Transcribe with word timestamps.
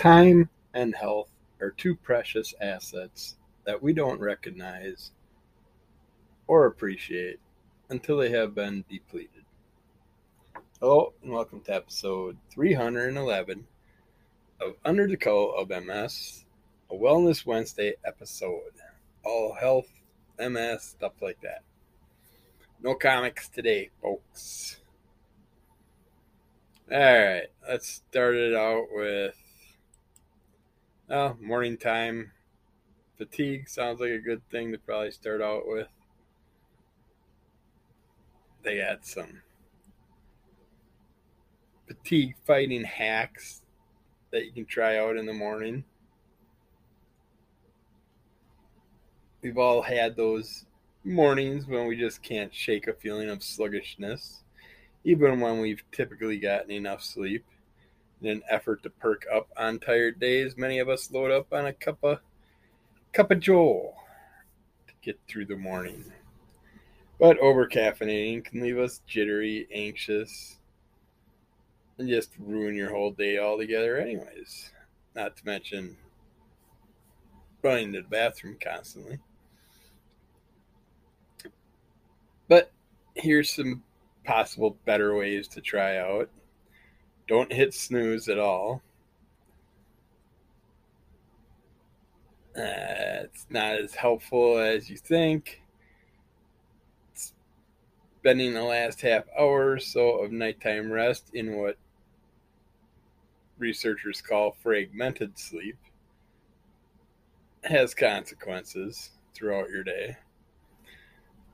Time 0.00 0.48
and 0.72 0.94
health 0.94 1.28
are 1.60 1.72
two 1.72 1.94
precious 1.94 2.54
assets 2.58 3.36
that 3.66 3.82
we 3.82 3.92
don't 3.92 4.18
recognize 4.18 5.10
or 6.46 6.64
appreciate 6.64 7.38
until 7.90 8.16
they 8.16 8.30
have 8.30 8.54
been 8.54 8.82
depleted. 8.88 9.44
Hello, 10.80 11.12
and 11.22 11.30
welcome 11.30 11.60
to 11.60 11.74
episode 11.74 12.38
311 12.48 13.66
of 14.62 14.72
Under 14.86 15.06
the 15.06 15.18
Cowl 15.18 15.54
of 15.54 15.68
MS, 15.68 16.46
a 16.90 16.94
Wellness 16.94 17.44
Wednesday 17.44 17.92
episode. 18.06 18.72
All 19.22 19.52
health, 19.52 19.90
MS, 20.38 20.82
stuff 20.82 21.20
like 21.20 21.42
that. 21.42 21.62
No 22.82 22.94
comics 22.94 23.50
today, 23.50 23.90
folks. 24.00 24.78
All 26.90 26.98
right, 26.98 27.48
let's 27.68 28.02
start 28.08 28.36
it 28.36 28.54
out 28.54 28.86
with 28.90 29.34
well, 31.10 31.36
morning 31.40 31.76
time 31.76 32.30
fatigue 33.18 33.68
sounds 33.68 34.00
like 34.00 34.12
a 34.12 34.18
good 34.18 34.48
thing 34.48 34.70
to 34.70 34.78
probably 34.78 35.10
start 35.10 35.42
out 35.42 35.66
with. 35.66 35.88
They 38.62 38.76
had 38.76 39.04
some 39.04 39.42
fatigue 41.88 42.36
fighting 42.46 42.84
hacks 42.84 43.62
that 44.30 44.44
you 44.44 44.52
can 44.52 44.66
try 44.66 44.98
out 44.98 45.16
in 45.16 45.26
the 45.26 45.32
morning. 45.32 45.82
We've 49.42 49.58
all 49.58 49.82
had 49.82 50.14
those 50.14 50.64
mornings 51.02 51.66
when 51.66 51.88
we 51.88 51.96
just 51.96 52.22
can't 52.22 52.54
shake 52.54 52.86
a 52.86 52.92
feeling 52.92 53.30
of 53.30 53.42
sluggishness, 53.42 54.44
even 55.02 55.40
when 55.40 55.58
we've 55.58 55.82
typically 55.90 56.38
gotten 56.38 56.70
enough 56.70 57.02
sleep. 57.02 57.44
In 58.22 58.28
an 58.28 58.42
effort 58.50 58.82
to 58.82 58.90
perk 58.90 59.24
up 59.32 59.48
on 59.56 59.78
tired 59.78 60.20
days, 60.20 60.56
many 60.56 60.78
of 60.78 60.88
us 60.88 61.10
load 61.10 61.30
up 61.30 61.52
on 61.52 61.66
a 61.66 61.72
cup 61.72 61.98
of 62.02 62.18
cup 63.12 63.30
of 63.30 63.40
Joel 63.40 63.96
to 64.86 64.92
get 65.02 65.18
through 65.26 65.46
the 65.46 65.56
morning. 65.56 66.12
But 67.18 67.38
over 67.38 67.66
caffeinating 67.66 68.44
can 68.44 68.60
leave 68.60 68.78
us 68.78 69.00
jittery, 69.06 69.66
anxious, 69.72 70.58
and 71.98 72.08
just 72.08 72.30
ruin 72.38 72.74
your 72.74 72.90
whole 72.90 73.10
day 73.10 73.38
altogether, 73.38 73.98
anyways. 73.98 74.70
Not 75.14 75.36
to 75.36 75.46
mention 75.46 75.96
running 77.62 77.92
to 77.92 78.02
the 78.02 78.08
bathroom 78.08 78.56
constantly. 78.62 79.18
But 82.48 82.72
here's 83.14 83.50
some 83.50 83.82
possible 84.24 84.76
better 84.84 85.14
ways 85.14 85.46
to 85.48 85.60
try 85.60 85.98
out. 85.98 86.30
Don't 87.30 87.52
hit 87.52 87.72
snooze 87.72 88.28
at 88.28 88.40
all. 88.40 88.82
Uh, 92.56 93.22
it's 93.22 93.46
not 93.48 93.76
as 93.76 93.94
helpful 93.94 94.58
as 94.58 94.90
you 94.90 94.96
think. 94.96 95.62
Spending 98.18 98.52
the 98.52 98.64
last 98.64 99.00
half 99.02 99.22
hour 99.38 99.70
or 99.70 99.78
so 99.78 100.24
of 100.24 100.32
nighttime 100.32 100.90
rest 100.90 101.30
in 101.32 101.54
what 101.54 101.76
researchers 103.58 104.20
call 104.20 104.56
fragmented 104.60 105.38
sleep 105.38 105.78
has 107.62 107.94
consequences 107.94 109.10
throughout 109.34 109.70
your 109.70 109.84
day. 109.84 110.16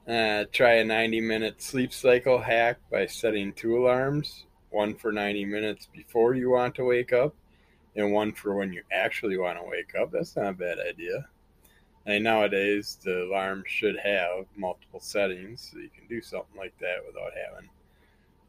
Uh, 0.09 0.45
try 0.53 0.77
a 0.77 0.85
90 0.85 1.21
minute 1.21 1.61
sleep 1.61 1.93
cycle 1.93 2.41
hack 2.41 2.79
by 2.91 3.05
setting 3.05 3.53
two 3.53 3.77
alarms 3.77 4.47
one 4.77 4.95
for 4.95 5.11
90 5.11 5.47
minutes 5.47 5.89
before 5.91 6.35
you 6.35 6.51
want 6.51 6.75
to 6.75 6.85
wake 6.85 7.15
up 7.15 7.35
and 7.97 8.13
one 8.13 8.31
for 8.31 8.55
when 8.55 8.75
you 8.75 8.83
actually 8.93 9.39
want 9.39 9.59
to 9.59 9.65
wake 9.65 9.95
up. 9.99 10.13
That's 10.13 10.37
not 10.37 10.51
a 10.51 10.53
bad 10.53 10.77
idea. 10.79 11.27
And 12.05 12.23
nowadays, 12.23 12.99
the 13.03 13.25
alarm 13.25 13.65
should 13.67 13.97
have 13.99 14.45
multiple 14.55 15.01
settings, 15.01 15.71
so 15.73 15.79
you 15.79 15.89
can 15.89 16.07
do 16.09 16.21
something 16.21 16.57
like 16.59 16.75
that 16.81 16.99
without 17.07 17.33
having 17.33 17.71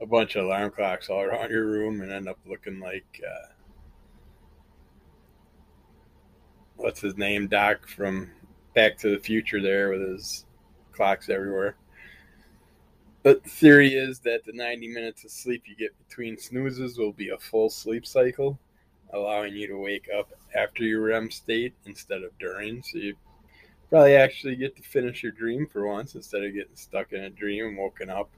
a 0.02 0.06
bunch 0.06 0.36
of 0.36 0.46
alarm 0.46 0.70
clocks 0.72 1.10
all 1.10 1.22
around 1.24 1.50
your 1.50 1.66
room 1.66 2.02
and 2.02 2.12
end 2.12 2.28
up 2.28 2.38
looking 2.46 2.82
like 2.82 3.22
uh, 3.26 3.48
what's 6.76 7.00
his 7.00 7.16
name, 7.16 7.48
Doc 7.48 7.88
from 7.88 8.30
Back 8.76 8.98
to 8.98 9.12
the 9.12 9.24
Future, 9.24 9.62
there 9.62 9.92
with 9.92 10.02
his 10.02 10.46
clocks 10.92 11.30
everywhere. 11.30 11.78
But 13.28 13.44
the 13.44 13.50
theory 13.50 13.94
is 13.94 14.20
that 14.20 14.46
the 14.46 14.54
90 14.54 14.88
minutes 14.88 15.26
of 15.26 15.32
sleep 15.32 15.64
you 15.66 15.76
get 15.76 15.92
between 16.08 16.38
snoozes 16.38 16.98
will 16.98 17.12
be 17.12 17.28
a 17.28 17.38
full 17.38 17.70
sleep 17.70 18.06
cycle, 18.06 18.58
allowing 19.12 19.54
you 19.54 19.68
to 19.68 19.76
wake 19.76 20.08
up 20.18 20.30
after 20.56 20.86
your 20.86 21.02
REM 21.02 21.30
state 21.30 21.74
instead 21.86 22.24
of 22.24 22.32
during. 22.40 22.82
So 22.84 23.00
you 23.00 23.18
probably 23.90 24.16
actually 24.16 24.56
get 24.56 24.78
to 24.78 24.82
finish 24.82 25.24
your 25.24 25.34
dream 25.34 25.68
for 25.68 25.86
once 25.86 26.16
instead 26.16 26.42
of 26.42 26.54
getting 26.54 26.78
stuck 26.78 27.12
in 27.12 27.26
a 27.26 27.30
dream 27.30 27.66
and 27.66 27.78
woken 27.78 28.10
up 28.10 28.30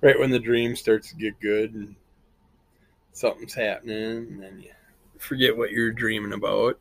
right 0.00 0.16
when 0.16 0.30
the 0.30 0.38
dream 0.38 0.76
starts 0.76 1.08
to 1.08 1.16
get 1.16 1.40
good 1.40 1.74
and 1.74 1.96
something's 3.12 3.54
happening, 3.54 3.98
and 3.98 4.40
then 4.44 4.60
you 4.62 4.70
forget 5.18 5.56
what 5.56 5.72
you're 5.72 5.90
dreaming 5.90 6.34
about. 6.34 6.78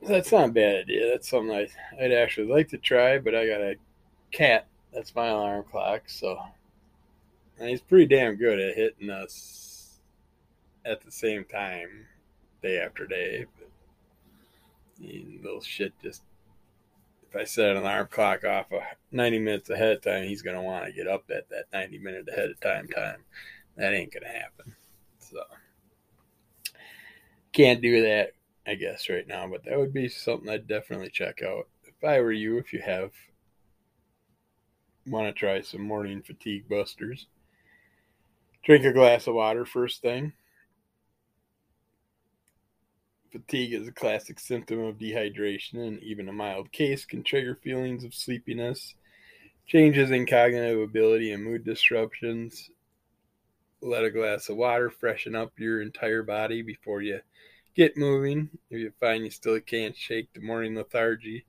That's 0.00 0.30
not 0.30 0.50
a 0.50 0.52
bad 0.52 0.76
idea. 0.82 1.10
That's 1.10 1.28
something 1.28 1.52
I, 1.52 1.66
I'd 2.00 2.12
actually 2.12 2.46
like 2.46 2.68
to 2.68 2.78
try, 2.78 3.18
but 3.18 3.34
I 3.34 3.48
got 3.48 3.60
a 3.60 3.74
cat. 4.34 4.66
That's 4.92 5.14
my 5.14 5.28
alarm 5.28 5.64
clock. 5.70 6.02
So, 6.06 6.38
and 7.58 7.68
he's 7.68 7.80
pretty 7.80 8.06
damn 8.06 8.36
good 8.36 8.60
at 8.60 8.76
hitting 8.76 9.10
us 9.10 10.00
at 10.84 11.02
the 11.02 11.10
same 11.10 11.44
time, 11.44 12.06
day 12.62 12.78
after 12.78 13.06
day. 13.06 13.46
But 13.58 13.68
he, 15.00 15.40
little 15.42 15.62
shit 15.62 15.92
just. 16.02 16.22
If 17.28 17.40
I 17.40 17.44
set 17.44 17.70
an 17.70 17.78
alarm 17.78 18.06
clock 18.12 18.44
off 18.44 18.70
of 18.70 18.82
90 19.10 19.40
minutes 19.40 19.68
ahead 19.68 19.96
of 19.96 20.02
time, 20.02 20.28
he's 20.28 20.42
gonna 20.42 20.62
want 20.62 20.86
to 20.86 20.92
get 20.92 21.08
up 21.08 21.24
at 21.34 21.48
that 21.48 21.64
90 21.72 21.98
minute 21.98 22.28
ahead 22.28 22.50
of 22.50 22.60
time 22.60 22.86
time. 22.86 23.24
That 23.76 23.92
ain't 23.92 24.12
gonna 24.12 24.28
happen. 24.28 24.76
So 25.18 25.42
can't 27.52 27.82
do 27.82 28.02
that 28.02 28.34
I 28.66 28.74
guess, 28.74 29.08
right 29.10 29.26
now, 29.26 29.46
but 29.46 29.64
that 29.64 29.78
would 29.78 29.92
be 29.92 30.08
something 30.08 30.48
I'd 30.48 30.66
definitely 30.66 31.10
check 31.10 31.42
out. 31.42 31.68
If 31.84 32.02
I 32.02 32.20
were 32.20 32.32
you, 32.32 32.58
if 32.58 32.72
you 32.72 32.80
have 32.80 33.12
want 35.06 35.26
to 35.26 35.32
try 35.32 35.60
some 35.60 35.82
morning 35.82 36.22
fatigue 36.22 36.68
busters, 36.68 37.26
drink 38.64 38.84
a 38.84 38.92
glass 38.92 39.26
of 39.26 39.34
water 39.34 39.64
first 39.64 40.02
thing. 40.02 40.32
Fatigue 43.32 43.74
is 43.74 43.88
a 43.88 43.92
classic 43.92 44.38
symptom 44.38 44.80
of 44.80 44.98
dehydration, 44.98 45.86
and 45.86 46.02
even 46.02 46.28
a 46.28 46.32
mild 46.32 46.70
case 46.70 47.04
can 47.04 47.22
trigger 47.22 47.58
feelings 47.62 48.04
of 48.04 48.14
sleepiness, 48.14 48.94
changes 49.66 50.10
in 50.10 50.24
cognitive 50.24 50.80
ability, 50.80 51.32
and 51.32 51.42
mood 51.42 51.64
disruptions. 51.64 52.70
Let 53.82 54.04
a 54.04 54.10
glass 54.10 54.48
of 54.48 54.56
water 54.56 54.88
freshen 54.88 55.34
up 55.34 55.52
your 55.58 55.82
entire 55.82 56.22
body 56.22 56.62
before 56.62 57.02
you 57.02 57.20
Get 57.74 57.96
moving. 57.96 58.50
If 58.70 58.78
you 58.78 58.92
find 59.00 59.24
you 59.24 59.30
still 59.30 59.58
can't 59.58 59.96
shake 59.96 60.32
the 60.32 60.40
morning 60.40 60.76
lethargy, 60.76 61.44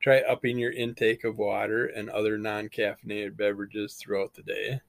try 0.00 0.20
upping 0.20 0.58
your 0.58 0.72
intake 0.72 1.24
of 1.24 1.38
water 1.38 1.86
and 1.86 2.10
other 2.10 2.38
non 2.38 2.68
caffeinated 2.68 3.36
beverages 3.36 3.94
throughout 3.94 4.34
the 4.34 4.42
day. 4.42 4.80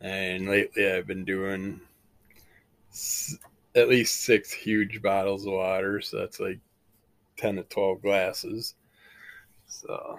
And 0.00 0.48
lately, 0.48 0.90
I've 0.90 1.06
been 1.06 1.24
doing 1.24 1.80
at 3.74 3.88
least 3.88 4.22
six 4.22 4.52
huge 4.52 5.02
bottles 5.02 5.46
of 5.46 5.52
water. 5.52 6.00
So 6.00 6.18
that's 6.18 6.40
like 6.40 6.60
10 7.36 7.56
to 7.56 7.62
12 7.64 8.02
glasses. 8.02 8.74
So, 9.66 10.18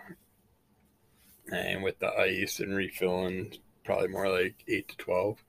and 1.52 1.84
with 1.84 2.00
the 2.00 2.12
ice 2.14 2.59
and 2.59 2.75
refilling, 2.75 3.53
probably 3.84 4.09
more 4.09 4.30
like 4.30 4.56
8 4.68 4.88
to 4.90 4.98
12, 4.98 5.44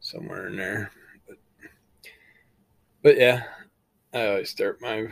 somewhere 0.00 0.46
in 0.48 0.56
there. 0.56 0.90
But, 1.26 1.38
but 3.02 3.16
yeah, 3.16 3.42
I 4.12 4.26
always 4.26 4.50
start 4.50 4.80
my 4.80 5.08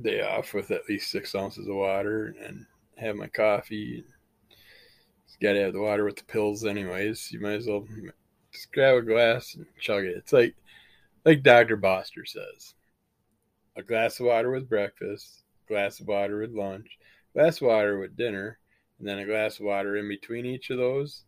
day 0.00 0.20
off 0.20 0.54
with 0.54 0.70
at 0.70 0.88
least 0.88 1.10
six 1.10 1.34
ounces 1.34 1.68
of 1.68 1.74
water 1.74 2.34
and 2.42 2.66
have 2.96 3.16
my 3.16 3.26
coffee. 3.28 4.04
got 5.40 5.52
to 5.52 5.60
have 5.60 5.72
the 5.72 5.80
water 5.80 6.04
with 6.04 6.16
the 6.16 6.24
pills, 6.24 6.64
anyways. 6.64 7.30
You 7.32 7.40
might 7.40 7.54
as 7.54 7.66
well 7.66 7.86
just 8.52 8.72
grab 8.72 8.96
a 8.96 9.02
glass 9.02 9.54
and 9.54 9.66
chug 9.80 10.04
it. 10.04 10.16
It's 10.16 10.32
like, 10.32 10.54
like 11.24 11.42
Dr. 11.42 11.76
Boster 11.76 12.24
says, 12.24 12.74
a 13.76 13.82
glass 13.82 14.20
of 14.20 14.26
water 14.26 14.50
with 14.50 14.68
breakfast, 14.68 15.42
glass 15.68 16.00
of 16.00 16.08
water 16.08 16.40
with 16.40 16.52
lunch, 16.52 16.98
glass 17.34 17.60
of 17.60 17.68
water 17.68 17.98
with 17.98 18.16
dinner, 18.16 18.58
and 18.98 19.06
then 19.06 19.18
a 19.18 19.26
glass 19.26 19.58
of 19.58 19.66
water 19.66 19.96
in 19.96 20.08
between 20.08 20.46
each 20.46 20.70
of 20.70 20.78
those. 20.78 21.24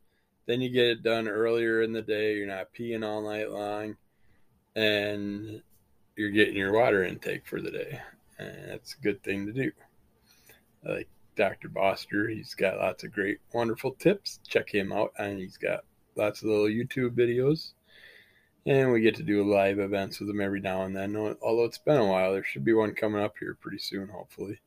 Then 0.47 0.63
you 0.63 0.71
get 0.71 0.87
it 0.87 1.03
done 1.03 1.29
earlier 1.29 1.83
in 1.83 1.93
the 1.93 2.01
day. 2.01 2.37
You're 2.37 2.47
not 2.47 2.73
peeing 2.73 3.05
all 3.05 3.21
night 3.21 3.51
long, 3.51 3.97
and 4.75 5.61
you're 6.17 6.31
getting 6.31 6.57
your 6.57 6.73
water 6.73 7.05
intake 7.05 7.47
for 7.47 7.61
the 7.61 7.71
day. 7.71 8.01
That's 8.39 8.95
a 8.95 9.03
good 9.03 9.23
thing 9.23 9.47
to 9.47 9.53
do. 9.53 9.73
Like 10.85 11.09
Dr. 11.37 11.69
Boster. 11.69 12.29
He's 12.29 12.55
got 12.55 12.79
lots 12.79 13.05
of 13.05 13.13
great, 13.13 13.39
wonderful 13.53 13.93
tips. 13.93 14.41
Check 14.47 14.75
him 14.75 14.93
out, 14.93 15.13
and 15.19 15.39
he's 15.39 15.57
got 15.57 15.85
lots 16.17 16.43
of 16.43 16.49
little 16.49 16.67
YouTube 16.67 17.17
videos. 17.17 17.73
And 18.67 18.93
we 18.93 19.01
get 19.01 19.17
to 19.17 19.23
do 19.23 19.51
live 19.51 19.79
events 19.79 20.21
with 20.21 20.29
him 20.29 20.41
every 20.41 20.61
now 20.61 20.83
and 20.83 20.95
then. 20.95 21.17
Although 21.17 21.65
it's 21.65 21.79
been 21.79 21.97
a 21.97 22.07
while, 22.07 22.33
there 22.33 22.45
should 22.45 22.65
be 22.65 22.75
one 22.75 22.95
coming 22.95 23.23
up 23.23 23.35
here 23.39 23.57
pretty 23.59 23.79
soon, 23.79 24.09
hopefully. 24.09 24.61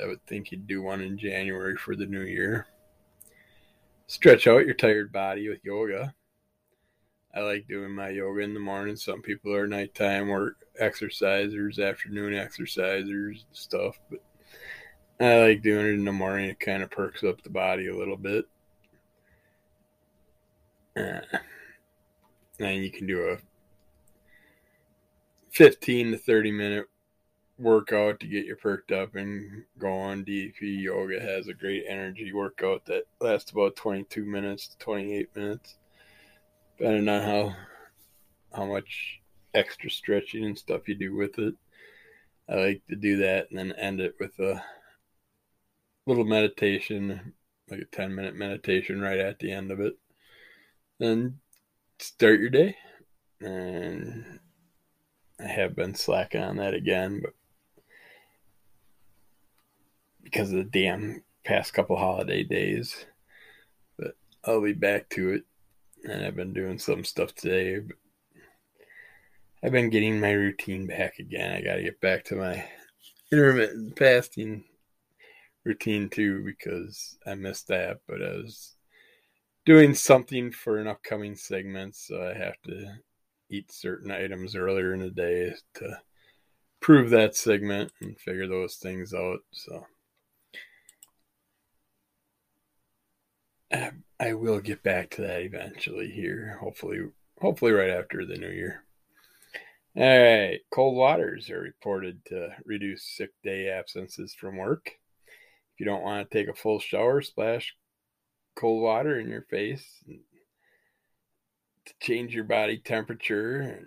I 0.00 0.06
would 0.06 0.24
think 0.26 0.48
he'd 0.48 0.66
do 0.66 0.82
one 0.82 1.00
in 1.00 1.18
January 1.18 1.76
for 1.76 1.94
the 1.94 2.06
new 2.06 2.22
year. 2.22 2.66
Stretch 4.06 4.46
out 4.46 4.66
your 4.66 4.74
tired 4.74 5.12
body 5.12 5.48
with 5.48 5.64
yoga. 5.64 6.14
I 7.34 7.40
like 7.40 7.68
doing 7.68 7.94
my 7.94 8.08
yoga 8.10 8.40
in 8.40 8.54
the 8.54 8.60
morning. 8.60 8.96
Some 8.96 9.22
people 9.22 9.54
are 9.54 9.66
nighttime 9.66 10.28
work 10.28 10.61
exercisers, 10.80 11.78
afternoon 11.78 12.32
exercisers, 12.32 13.44
stuff. 13.52 13.98
But 14.10 14.20
I 15.20 15.38
like 15.40 15.62
doing 15.62 15.86
it 15.86 15.94
in 15.94 16.04
the 16.04 16.12
morning. 16.12 16.50
It 16.50 16.60
kind 16.60 16.82
of 16.82 16.90
perks 16.90 17.22
up 17.24 17.42
the 17.42 17.50
body 17.50 17.88
a 17.88 17.96
little 17.96 18.16
bit. 18.16 18.46
Uh, 20.96 21.20
and 22.58 22.82
you 22.82 22.90
can 22.90 23.06
do 23.06 23.30
a 23.30 23.38
15 25.50 26.12
to 26.12 26.18
30 26.18 26.50
minute 26.50 26.86
workout 27.58 28.20
to 28.20 28.26
get 28.26 28.46
you 28.46 28.56
perked 28.56 28.92
up 28.92 29.14
and 29.14 29.64
going. 29.78 30.24
DDP 30.24 30.82
yoga 30.82 31.20
has 31.20 31.48
a 31.48 31.54
great 31.54 31.84
energy 31.88 32.32
workout 32.32 32.84
that 32.86 33.04
lasts 33.20 33.52
about 33.52 33.76
22 33.76 34.24
minutes 34.24 34.68
to 34.68 34.78
28 34.78 35.34
minutes 35.34 35.76
depending 36.82 37.08
on 37.08 37.22
how 37.22 37.56
how 38.52 38.66
much 38.66 39.20
extra 39.54 39.90
stretching 39.90 40.44
and 40.44 40.58
stuff 40.58 40.88
you 40.88 40.94
do 40.94 41.14
with 41.14 41.38
it. 41.38 41.54
I 42.48 42.54
like 42.54 42.82
to 42.88 42.96
do 42.96 43.18
that 43.18 43.48
and 43.50 43.58
then 43.58 43.72
end 43.72 44.00
it 44.00 44.14
with 44.18 44.38
a 44.38 44.62
little 46.06 46.24
meditation, 46.24 47.34
like 47.70 47.80
a 47.80 47.84
10 47.84 48.14
minute 48.14 48.34
meditation 48.34 49.00
right 49.00 49.18
at 49.18 49.38
the 49.38 49.52
end 49.52 49.70
of 49.70 49.80
it. 49.80 49.94
Then 50.98 51.38
start 51.98 52.40
your 52.40 52.50
day. 52.50 52.76
And 53.40 54.40
I 55.40 55.46
have 55.46 55.74
been 55.74 55.94
slacking 55.94 56.42
on 56.42 56.56
that 56.58 56.74
again, 56.74 57.20
but 57.22 57.32
because 60.22 60.50
of 60.50 60.58
the 60.58 60.64
damn 60.64 61.22
past 61.44 61.74
couple 61.74 61.96
holiday 61.96 62.44
days. 62.44 63.04
But 63.98 64.16
I'll 64.44 64.62
be 64.62 64.72
back 64.72 65.08
to 65.10 65.30
it 65.30 65.44
and 66.04 66.24
I've 66.24 66.36
been 66.36 66.52
doing 66.52 66.78
some 66.78 67.04
stuff 67.04 67.34
today. 67.34 67.78
But 67.80 67.96
I've 69.64 69.72
been 69.72 69.90
getting 69.90 70.18
my 70.18 70.32
routine 70.32 70.86
back 70.86 71.18
again. 71.18 71.52
I 71.52 71.60
got 71.60 71.76
to 71.76 71.82
get 71.82 72.00
back 72.00 72.24
to 72.24 72.36
my 72.36 72.64
intermittent 73.30 73.96
fasting 73.96 74.64
routine 75.64 76.08
too 76.08 76.44
because 76.44 77.16
I 77.26 77.34
missed 77.36 77.68
that. 77.68 78.00
But 78.08 78.22
I 78.22 78.30
was 78.38 78.74
doing 79.64 79.94
something 79.94 80.50
for 80.50 80.78
an 80.78 80.88
upcoming 80.88 81.36
segment, 81.36 81.94
so 81.94 82.22
I 82.22 82.36
have 82.36 82.60
to 82.66 82.94
eat 83.50 83.70
certain 83.70 84.10
items 84.10 84.56
earlier 84.56 84.94
in 84.94 85.00
the 85.00 85.10
day 85.10 85.54
to 85.74 86.00
prove 86.80 87.10
that 87.10 87.36
segment 87.36 87.92
and 88.00 88.18
figure 88.18 88.48
those 88.48 88.76
things 88.76 89.14
out. 89.14 89.40
So 89.52 89.86
I 94.18 94.34
will 94.34 94.60
get 94.60 94.82
back 94.82 95.10
to 95.10 95.22
that 95.22 95.42
eventually 95.42 96.10
here. 96.10 96.58
Hopefully, 96.60 97.00
hopefully 97.40 97.72
right 97.72 97.90
after 97.90 98.26
the 98.26 98.36
new 98.36 98.50
year. 98.50 98.84
All 99.94 100.02
right, 100.02 100.60
cold 100.72 100.96
waters 100.96 101.50
are 101.50 101.60
reported 101.60 102.24
to 102.26 102.48
reduce 102.64 103.04
sick 103.14 103.28
day 103.44 103.68
absences 103.68 104.32
from 104.32 104.56
work. 104.56 104.86
If 104.86 105.80
you 105.80 105.84
don't 105.84 106.02
want 106.02 106.30
to 106.30 106.38
take 106.38 106.48
a 106.48 106.56
full 106.56 106.80
shower, 106.80 107.20
splash 107.20 107.74
cold 108.56 108.82
water 108.82 109.20
in 109.20 109.28
your 109.28 109.42
face 109.50 109.84
to 111.84 111.92
change 112.00 112.34
your 112.34 112.44
body 112.44 112.78
temperature 112.78 113.60
and 113.60 113.86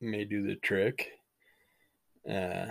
may 0.00 0.24
do 0.24 0.44
the 0.44 0.56
trick. 0.56 1.06
Uh, 2.28 2.66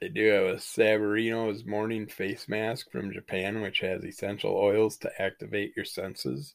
they 0.00 0.10
do 0.10 0.28
have 0.28 0.44
a 0.44 0.54
Saborino's 0.58 1.64
morning 1.64 2.06
face 2.06 2.48
mask 2.48 2.92
from 2.92 3.12
Japan, 3.12 3.62
which 3.62 3.80
has 3.80 4.04
essential 4.04 4.52
oils 4.56 4.96
to 4.98 5.10
activate 5.20 5.72
your 5.74 5.84
senses. 5.84 6.54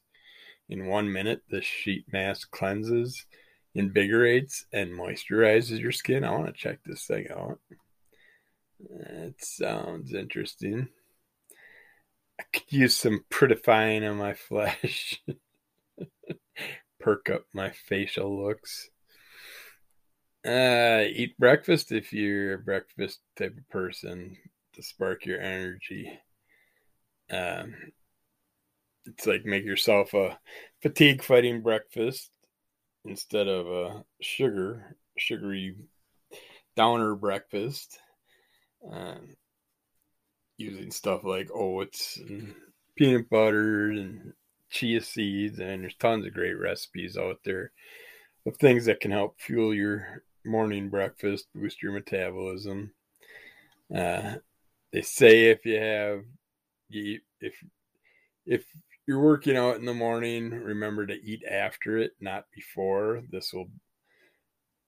In 0.68 0.86
one 0.86 1.12
minute, 1.12 1.42
this 1.48 1.64
sheet 1.64 2.12
mask 2.12 2.50
cleanses, 2.50 3.24
invigorates, 3.74 4.66
and 4.72 4.90
moisturizes 4.90 5.80
your 5.80 5.92
skin. 5.92 6.24
I 6.24 6.32
want 6.32 6.46
to 6.46 6.52
check 6.52 6.80
this 6.84 7.04
thing 7.06 7.28
out. 7.30 7.60
That 8.80 9.34
sounds 9.38 10.12
interesting. 10.12 10.88
I 12.38 12.44
could 12.52 12.70
use 12.70 12.96
some 12.96 13.24
prettifying 13.30 14.08
on 14.08 14.16
my 14.16 14.34
flesh, 14.48 15.22
perk 17.00 17.30
up 17.30 17.44
my 17.52 17.70
facial 17.70 18.44
looks. 18.44 18.90
Uh, 20.46 21.04
eat 21.08 21.36
breakfast 21.38 21.90
if 21.90 22.12
you're 22.12 22.54
a 22.54 22.58
breakfast 22.58 23.20
type 23.36 23.56
of 23.56 23.68
person 23.68 24.36
to 24.74 24.82
spark 24.82 25.26
your 25.26 25.40
energy. 25.40 26.20
Um, 27.30 27.74
it's 29.06 29.26
like 29.26 29.44
make 29.44 29.64
yourself 29.64 30.14
a 30.14 30.38
fatigue 30.82 31.22
fighting 31.22 31.62
breakfast 31.62 32.30
instead 33.04 33.48
of 33.48 33.66
a 33.66 34.04
sugar 34.20 34.96
sugary 35.18 35.76
downer 36.76 37.14
breakfast. 37.14 37.98
Um, 38.90 39.36
using 40.58 40.90
stuff 40.90 41.22
like 41.24 41.50
oats 41.52 42.18
and 42.18 42.54
peanut 42.96 43.28
butter 43.28 43.90
and 43.90 44.32
chia 44.70 45.00
seeds, 45.00 45.58
and 45.58 45.82
there's 45.82 45.94
tons 45.96 46.26
of 46.26 46.34
great 46.34 46.58
recipes 46.58 47.16
out 47.16 47.38
there 47.44 47.72
of 48.46 48.56
things 48.56 48.86
that 48.86 49.00
can 49.00 49.10
help 49.10 49.38
fuel 49.40 49.74
your 49.74 50.22
morning 50.44 50.88
breakfast, 50.88 51.46
boost 51.54 51.82
your 51.82 51.92
metabolism. 51.92 52.92
Uh, 53.94 54.34
they 54.92 55.02
say 55.02 55.50
if 55.50 55.64
you 55.64 55.78
have, 55.78 56.22
if 56.90 57.54
if 58.46 58.64
you're 59.06 59.20
working 59.20 59.56
out 59.56 59.76
in 59.76 59.84
the 59.84 59.94
morning, 59.94 60.50
remember 60.50 61.06
to 61.06 61.22
eat 61.24 61.44
after 61.48 61.96
it, 61.98 62.12
not 62.20 62.46
before. 62.54 63.22
This 63.30 63.52
will 63.52 63.68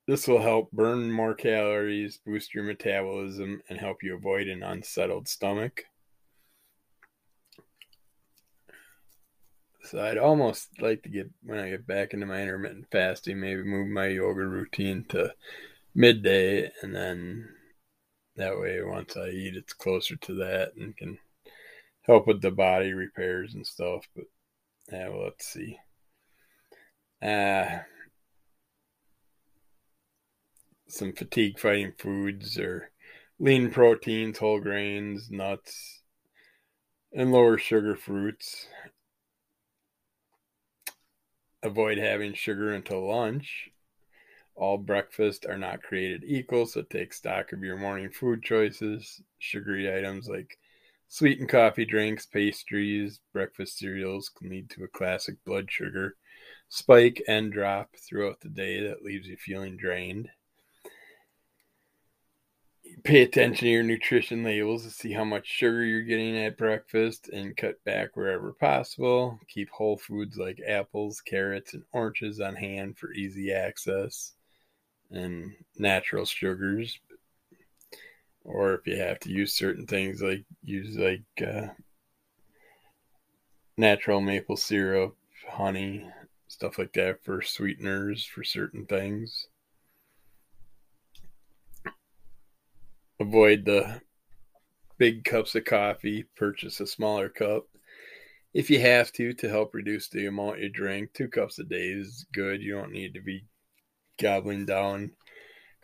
this 0.06 0.26
will 0.26 0.40
help 0.40 0.72
burn 0.72 1.12
more 1.12 1.34
calories, 1.34 2.18
boost 2.24 2.54
your 2.54 2.64
metabolism, 2.64 3.60
and 3.68 3.78
help 3.78 4.02
you 4.02 4.14
avoid 4.16 4.48
an 4.48 4.62
unsettled 4.62 5.28
stomach. 5.28 5.84
So 9.84 10.02
I'd 10.02 10.18
almost 10.18 10.80
like 10.80 11.02
to 11.02 11.08
get 11.08 11.30
when 11.42 11.58
I 11.58 11.70
get 11.70 11.86
back 11.86 12.14
into 12.14 12.26
my 12.26 12.42
intermittent 12.42 12.86
fasting, 12.90 13.38
maybe 13.38 13.62
move 13.62 13.88
my 13.88 14.06
yoga 14.06 14.46
routine 14.46 15.04
to 15.10 15.32
midday, 15.94 16.70
and 16.82 16.94
then 16.94 17.48
that 18.36 18.58
way, 18.58 18.82
once 18.82 19.16
I 19.16 19.28
eat, 19.28 19.56
it's 19.56 19.72
closer 19.72 20.16
to 20.16 20.34
that 20.36 20.74
and 20.76 20.96
can 20.96 21.18
help 22.08 22.26
with 22.26 22.42
the 22.42 22.50
body 22.50 22.92
repairs 22.92 23.54
and 23.54 23.64
stuff. 23.64 24.04
But 24.16 24.24
yeah, 24.90 25.08
well, 25.10 25.24
let's 25.24 25.46
see. 25.46 25.78
Uh, 27.22 27.78
some 30.88 31.12
fatigue 31.12 31.60
fighting 31.60 31.92
foods 31.98 32.58
or 32.58 32.90
lean 33.38 33.70
proteins, 33.70 34.38
whole 34.38 34.58
grains, 34.58 35.30
nuts, 35.30 36.02
and 37.12 37.30
lower 37.30 37.58
sugar 37.58 37.94
fruits 37.94 38.66
avoid 41.62 41.98
having 41.98 42.34
sugar 42.34 42.72
until 42.72 43.08
lunch. 43.08 43.70
All 44.54 44.78
breakfasts 44.78 45.46
are 45.46 45.58
not 45.58 45.82
created 45.82 46.24
equal, 46.26 46.66
so 46.66 46.82
take 46.82 47.12
stock 47.12 47.52
of 47.52 47.62
your 47.62 47.76
morning 47.76 48.10
food 48.10 48.42
choices. 48.42 49.22
Sugary 49.38 49.94
items 49.94 50.28
like 50.28 50.58
sweetened 51.08 51.48
coffee 51.48 51.84
drinks, 51.84 52.26
pastries, 52.26 53.20
breakfast 53.32 53.78
cereals 53.78 54.28
can 54.28 54.50
lead 54.50 54.70
to 54.70 54.84
a 54.84 54.88
classic 54.88 55.36
blood 55.44 55.70
sugar 55.70 56.16
spike 56.68 57.22
and 57.26 57.52
drop 57.52 57.90
throughout 57.96 58.40
the 58.40 58.48
day 58.48 58.86
that 58.86 59.02
leaves 59.02 59.26
you 59.26 59.36
feeling 59.36 59.76
drained 59.76 60.28
pay 63.04 63.22
attention 63.22 63.66
to 63.66 63.70
your 63.70 63.82
nutrition 63.82 64.42
labels 64.44 64.84
to 64.84 64.90
see 64.90 65.12
how 65.12 65.24
much 65.24 65.46
sugar 65.46 65.84
you're 65.84 66.02
getting 66.02 66.36
at 66.36 66.56
breakfast 66.56 67.28
and 67.28 67.56
cut 67.56 67.82
back 67.84 68.16
wherever 68.16 68.52
possible. 68.52 69.38
Keep 69.48 69.70
whole 69.70 69.96
foods 69.96 70.36
like 70.36 70.60
apples, 70.66 71.20
carrots, 71.20 71.74
and 71.74 71.82
oranges 71.92 72.40
on 72.40 72.54
hand 72.56 72.98
for 72.98 73.12
easy 73.12 73.52
access 73.52 74.32
and 75.10 75.52
natural 75.76 76.24
sugars. 76.24 76.98
Or 78.48 78.74
if 78.74 78.86
you 78.86 78.96
have 78.96 79.20
to 79.20 79.30
use 79.30 79.54
certain 79.54 79.86
things 79.86 80.22
like 80.22 80.44
use 80.64 80.96
like 80.96 81.22
uh, 81.46 81.68
natural 83.76 84.20
maple 84.20 84.56
syrup, 84.56 85.14
honey, 85.48 86.08
stuff 86.48 86.78
like 86.78 86.92
that 86.94 87.22
for 87.22 87.42
sweeteners 87.42 88.24
for 88.24 88.42
certain 88.42 88.86
things. 88.86 89.48
avoid 93.20 93.64
the 93.64 94.00
big 94.96 95.24
cups 95.24 95.54
of 95.54 95.64
coffee, 95.64 96.24
purchase 96.36 96.80
a 96.80 96.86
smaller 96.86 97.28
cup. 97.28 97.66
if 98.54 98.70
you 98.70 98.80
have 98.80 99.12
to 99.12 99.34
to 99.34 99.48
help 99.48 99.74
reduce 99.74 100.08
the 100.08 100.26
amount 100.26 100.58
you 100.58 100.68
drink. 100.68 101.12
Two 101.12 101.28
cups 101.28 101.58
a 101.58 101.64
day 101.64 101.88
is 101.88 102.26
good. 102.32 102.62
You 102.62 102.74
don't 102.74 102.92
need 102.92 103.14
to 103.14 103.20
be 103.20 103.44
gobbling 104.20 104.64
down 104.66 105.10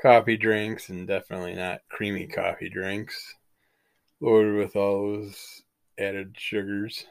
coffee 0.00 0.36
drinks 0.36 0.88
and 0.88 1.06
definitely 1.06 1.54
not 1.54 1.80
creamy 1.88 2.26
coffee 2.26 2.68
drinks 2.68 3.34
loaded 4.20 4.54
with 4.54 4.76
all 4.76 5.12
those 5.12 5.62
added 5.98 6.34
sugars. 6.38 7.06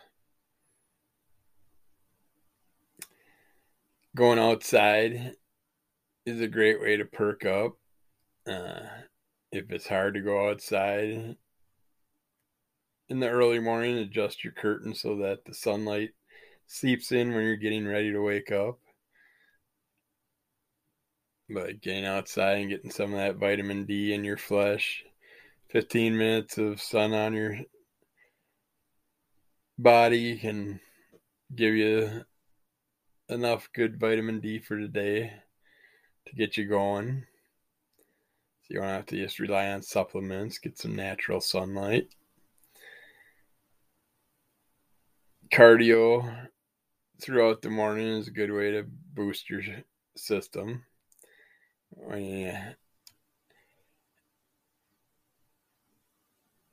Going 4.15 4.39
outside 4.39 5.35
is 6.25 6.39
a 6.39 6.47
great 6.47 6.79
way 6.79 6.97
to 6.97 7.05
perk 7.05 7.45
up. 7.45 7.77
Uh, 8.47 8.81
if 9.51 9.71
it's 9.71 9.87
hard 9.87 10.13
to 10.15 10.21
go 10.21 10.49
outside 10.49 11.35
in 13.09 13.19
the 13.19 13.29
early 13.29 13.59
morning, 13.59 13.97
adjust 13.97 14.43
your 14.43 14.53
curtain 14.53 14.93
so 14.93 15.17
that 15.17 15.45
the 15.45 15.53
sunlight 15.53 16.11
seeps 16.67 17.11
in 17.11 17.33
when 17.33 17.43
you're 17.43 17.55
getting 17.55 17.87
ready 17.87 18.11
to 18.11 18.21
wake 18.21 18.51
up. 18.51 18.79
But 21.53 21.81
getting 21.81 22.05
outside 22.05 22.57
and 22.57 22.69
getting 22.69 22.89
some 22.89 23.13
of 23.13 23.19
that 23.19 23.35
vitamin 23.35 23.85
D 23.85 24.11
in 24.13 24.23
your 24.23 24.37
flesh, 24.37 25.03
15 25.69 26.17
minutes 26.17 26.57
of 26.57 26.81
sun 26.81 27.13
on 27.13 27.33
your 27.33 27.59
body 29.77 30.37
can 30.39 30.79
give 31.53 31.75
you 31.75 32.23
enough 33.29 33.69
good 33.73 33.99
vitamin 33.99 34.39
D 34.39 34.57
for 34.57 34.81
the 34.81 34.87
day 34.87 35.31
to 36.25 36.35
get 36.35 36.57
you 36.57 36.65
going. 36.65 37.23
So 38.63 38.73
you 38.73 38.79
don't 38.79 38.89
have 38.89 39.05
to 39.07 39.17
just 39.17 39.39
rely 39.39 39.67
on 39.67 39.83
supplements, 39.83 40.57
get 40.57 40.79
some 40.79 40.95
natural 40.95 41.39
sunlight. 41.39 42.07
Cardio 45.51 46.47
throughout 47.21 47.61
the 47.61 47.69
morning 47.69 48.07
is 48.07 48.27
a 48.27 48.31
good 48.31 48.51
way 48.51 48.71
to 48.71 48.85
boost 49.13 49.51
your 49.51 49.61
system. 50.15 50.83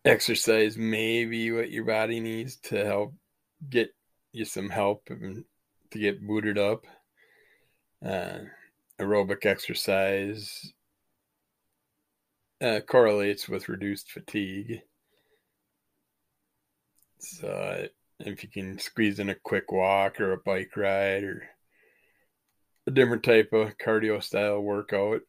Exercise 0.04 0.76
may 0.76 1.24
be 1.24 1.52
what 1.52 1.70
your 1.70 1.84
body 1.84 2.20
needs 2.20 2.56
to 2.56 2.84
help 2.84 3.14
get 3.68 3.94
you 4.32 4.44
some 4.44 4.70
help 4.70 5.08
and 5.10 5.44
to 5.90 5.98
get 5.98 6.26
booted 6.26 6.58
up. 6.58 6.86
Uh, 8.04 8.38
aerobic 8.98 9.44
exercise 9.44 10.72
uh, 12.62 12.80
correlates 12.86 13.48
with 13.48 13.68
reduced 13.68 14.10
fatigue. 14.10 14.80
So, 17.18 17.88
if 18.20 18.42
you 18.42 18.48
can 18.48 18.78
squeeze 18.78 19.18
in 19.18 19.28
a 19.28 19.34
quick 19.34 19.70
walk 19.72 20.20
or 20.20 20.32
a 20.32 20.38
bike 20.38 20.76
ride 20.76 21.24
or 21.24 21.42
a 22.90 22.92
different 22.92 23.22
type 23.22 23.52
of 23.52 23.78
cardio 23.78 24.20
style 24.20 24.60
workout, 24.60 25.20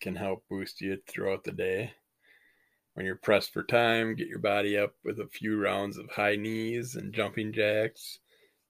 can 0.00 0.16
help 0.16 0.42
boost 0.50 0.80
you 0.80 0.98
throughout 1.06 1.44
the 1.44 1.52
day. 1.52 1.92
When 2.94 3.06
you're 3.06 3.14
pressed 3.14 3.52
for 3.52 3.62
time, 3.62 4.16
get 4.16 4.26
your 4.26 4.40
body 4.40 4.76
up 4.76 4.94
with 5.04 5.20
a 5.20 5.28
few 5.28 5.56
rounds 5.56 5.96
of 5.96 6.10
high 6.10 6.34
knees 6.34 6.96
and 6.96 7.14
jumping 7.14 7.52
jacks. 7.52 8.18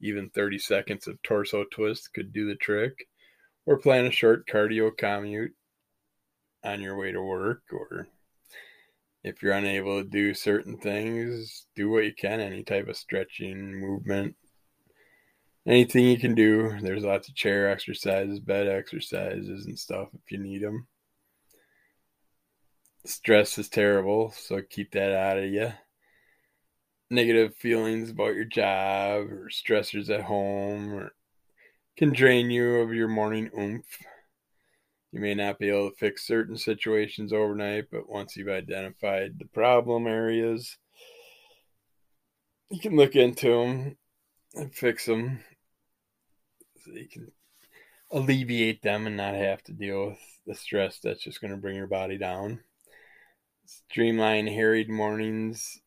Even 0.02 0.28
30 0.28 0.58
seconds 0.58 1.08
of 1.08 1.20
torso 1.22 1.64
twist 1.72 2.12
could 2.12 2.32
do 2.32 2.46
the 2.46 2.56
trick. 2.56 3.08
Or 3.64 3.78
plan 3.78 4.04
a 4.04 4.10
short 4.10 4.46
cardio 4.46 4.94
commute 4.94 5.54
on 6.62 6.82
your 6.82 6.98
way 6.98 7.10
to 7.10 7.22
work. 7.22 7.62
Or 7.72 8.06
if 9.24 9.42
you're 9.42 9.52
unable 9.52 10.02
to 10.02 10.08
do 10.08 10.34
certain 10.34 10.76
things, 10.76 11.66
do 11.74 11.88
what 11.88 12.04
you 12.04 12.12
can. 12.14 12.40
Any 12.40 12.64
type 12.64 12.88
of 12.88 12.96
stretching, 12.98 13.80
movement, 13.80 14.36
anything 15.66 16.04
you 16.04 16.18
can 16.18 16.34
do. 16.34 16.78
There's 16.80 17.04
lots 17.04 17.28
of 17.28 17.34
chair 17.34 17.70
exercises, 17.70 18.40
bed 18.40 18.68
exercises, 18.68 19.66
and 19.66 19.78
stuff 19.78 20.08
if 20.14 20.30
you 20.30 20.38
need 20.38 20.62
them 20.62 20.86
stress 23.04 23.58
is 23.58 23.68
terrible, 23.68 24.30
so 24.30 24.60
keep 24.62 24.92
that 24.92 25.12
out 25.12 25.38
of 25.38 25.44
you. 25.44 25.72
Negative 27.10 27.54
feelings 27.54 28.10
about 28.10 28.34
your 28.34 28.44
job 28.44 29.30
or 29.30 29.48
stressors 29.50 30.08
at 30.08 30.22
home 30.22 31.10
can 31.96 32.12
drain 32.12 32.50
you 32.50 32.76
of 32.76 32.94
your 32.94 33.08
morning 33.08 33.50
oomph. 33.58 33.98
You 35.12 35.20
may 35.20 35.34
not 35.34 35.58
be 35.58 35.68
able 35.68 35.90
to 35.90 35.96
fix 35.96 36.26
certain 36.26 36.56
situations 36.56 37.34
overnight, 37.34 37.90
but 37.90 38.08
once 38.08 38.34
you've 38.34 38.48
identified 38.48 39.38
the 39.38 39.44
problem 39.44 40.06
areas, 40.06 40.78
you 42.70 42.80
can 42.80 42.96
look 42.96 43.14
into 43.14 43.50
them 43.50 43.96
and 44.54 44.74
fix 44.74 45.04
them 45.04 45.40
so 46.84 46.92
you 46.92 47.08
can 47.08 47.30
alleviate 48.10 48.82
them 48.82 49.06
and 49.06 49.16
not 49.16 49.34
have 49.34 49.62
to 49.64 49.72
deal 49.72 50.08
with 50.10 50.18
the 50.46 50.54
stress 50.54 50.98
that's 50.98 51.22
just 51.22 51.40
going 51.40 51.50
to 51.50 51.56
bring 51.56 51.76
your 51.76 51.86
body 51.86 52.18
down. 52.18 52.60
Streamline 53.66 54.46
harried 54.46 54.88
mornings 54.88 55.80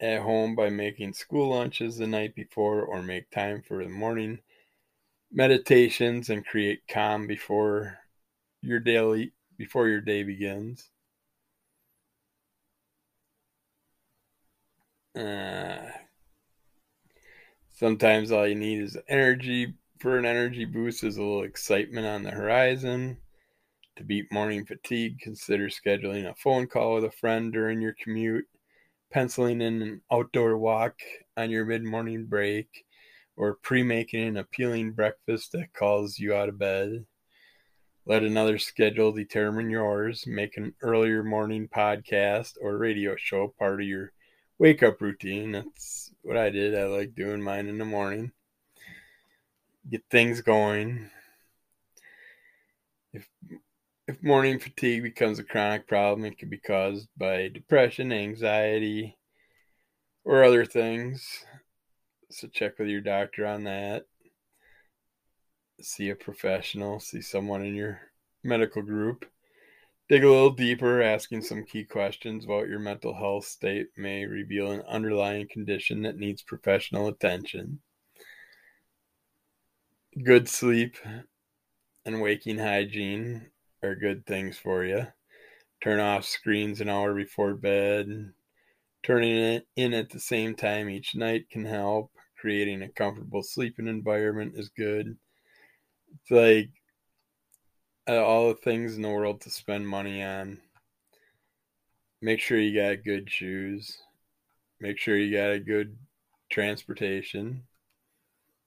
at 0.00 0.20
home 0.20 0.54
by 0.54 0.68
making 0.68 1.12
school 1.14 1.50
lunches 1.50 1.96
the 1.96 2.06
night 2.06 2.34
before 2.34 2.82
or 2.82 3.02
make 3.02 3.30
time 3.30 3.62
for 3.62 3.82
the 3.82 3.88
morning 3.88 4.38
meditations 5.32 6.30
and 6.30 6.46
create 6.46 6.80
calm 6.88 7.26
before 7.26 7.98
your 8.62 8.80
daily 8.80 9.32
before 9.58 9.88
your 9.88 10.00
day 10.00 10.22
begins. 10.22 10.90
Uh, 15.14 15.90
sometimes 17.76 18.32
all 18.32 18.46
you 18.46 18.54
need 18.54 18.80
is 18.80 18.98
energy 19.08 19.74
for 20.00 20.18
an 20.18 20.26
energy 20.26 20.64
boost 20.64 21.04
is 21.04 21.16
a 21.16 21.22
little 21.22 21.44
excitement 21.44 22.06
on 22.06 22.22
the 22.22 22.30
horizon 22.30 23.16
to 23.96 24.04
beat 24.04 24.30
morning 24.30 24.64
fatigue, 24.64 25.18
consider 25.20 25.68
scheduling 25.68 26.28
a 26.28 26.34
phone 26.34 26.66
call 26.66 26.94
with 26.94 27.04
a 27.04 27.10
friend 27.10 27.52
during 27.52 27.80
your 27.80 27.94
commute, 28.02 28.46
penciling 29.10 29.62
in 29.62 29.80
an 29.80 30.00
outdoor 30.12 30.58
walk 30.58 30.96
on 31.36 31.50
your 31.50 31.64
mid 31.64 31.82
morning 31.82 32.26
break, 32.26 32.84
or 33.36 33.54
pre 33.54 33.82
making 33.82 34.28
an 34.28 34.36
appealing 34.36 34.92
breakfast 34.92 35.52
that 35.52 35.72
calls 35.72 36.18
you 36.18 36.34
out 36.34 36.48
of 36.48 36.58
bed. 36.58 37.06
Let 38.04 38.22
another 38.22 38.58
schedule 38.58 39.12
determine 39.12 39.70
yours. 39.70 40.24
Make 40.26 40.56
an 40.56 40.74
earlier 40.82 41.24
morning 41.24 41.66
podcast 41.66 42.52
or 42.60 42.78
radio 42.78 43.16
show 43.16 43.54
part 43.58 43.80
of 43.80 43.86
your 43.86 44.12
wake 44.58 44.82
up 44.82 45.00
routine. 45.00 45.52
That's 45.52 46.12
what 46.26 46.36
I 46.36 46.50
did. 46.50 46.74
I 46.74 46.86
like 46.86 47.14
doing 47.14 47.40
mine 47.40 47.68
in 47.68 47.78
the 47.78 47.84
morning. 47.84 48.32
Get 49.88 50.02
things 50.10 50.40
going. 50.40 51.08
If 53.12 53.28
if 54.08 54.22
morning 54.22 54.58
fatigue 54.58 55.04
becomes 55.04 55.38
a 55.38 55.44
chronic 55.44 55.86
problem, 55.86 56.24
it 56.24 56.36
can 56.36 56.48
be 56.48 56.58
caused 56.58 57.08
by 57.16 57.48
depression, 57.48 58.12
anxiety, 58.12 59.16
or 60.24 60.42
other 60.42 60.64
things. 60.64 61.44
So 62.30 62.48
check 62.48 62.78
with 62.78 62.88
your 62.88 63.00
doctor 63.00 63.46
on 63.46 63.64
that. 63.64 64.06
See 65.80 66.10
a 66.10 66.16
professional, 66.16 66.98
see 66.98 67.20
someone 67.20 67.64
in 67.64 67.76
your 67.76 68.00
medical 68.42 68.82
group. 68.82 69.26
Dig 70.08 70.22
a 70.22 70.28
little 70.30 70.50
deeper, 70.50 71.02
asking 71.02 71.42
some 71.42 71.64
key 71.64 71.84
questions 71.84 72.44
about 72.44 72.68
your 72.68 72.78
mental 72.78 73.12
health 73.12 73.44
state 73.44 73.88
may 73.96 74.24
reveal 74.24 74.70
an 74.70 74.82
underlying 74.82 75.48
condition 75.48 76.02
that 76.02 76.16
needs 76.16 76.42
professional 76.42 77.08
attention. 77.08 77.80
Good 80.22 80.48
sleep 80.48 80.96
and 82.04 82.22
waking 82.22 82.58
hygiene 82.58 83.50
are 83.82 83.96
good 83.96 84.24
things 84.26 84.56
for 84.56 84.84
you. 84.84 85.08
Turn 85.82 85.98
off 85.98 86.24
screens 86.24 86.80
an 86.80 86.88
hour 86.88 87.12
before 87.12 87.54
bed. 87.54 88.32
Turning 89.02 89.60
in 89.74 89.92
at 89.92 90.10
the 90.10 90.20
same 90.20 90.54
time 90.54 90.88
each 90.88 91.16
night 91.16 91.50
can 91.50 91.64
help. 91.64 92.12
Creating 92.38 92.82
a 92.82 92.88
comfortable 92.88 93.42
sleeping 93.42 93.88
environment 93.88 94.54
is 94.56 94.68
good. 94.68 95.16
It's 96.14 96.30
like 96.30 96.70
uh, 98.08 98.24
all 98.24 98.48
the 98.48 98.54
things 98.54 98.96
in 98.96 99.02
the 99.02 99.10
world 99.10 99.40
to 99.42 99.50
spend 99.50 99.86
money 99.86 100.22
on. 100.22 100.58
Make 102.22 102.40
sure 102.40 102.58
you 102.58 102.80
got 102.80 103.04
good 103.04 103.30
shoes. 103.30 103.98
Make 104.80 104.98
sure 104.98 105.16
you 105.16 105.36
got 105.36 105.52
a 105.52 105.58
good 105.58 105.96
transportation. 106.50 107.62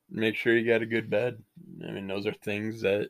Make 0.10 0.36
sure 0.36 0.58
you 0.58 0.68
got 0.68 0.82
a 0.82 0.88
good 0.88 1.10
bed. 1.10 1.42
I 1.88 1.92
mean, 1.92 2.08
those 2.08 2.26
are 2.26 2.34
things 2.34 2.82
that 2.82 3.10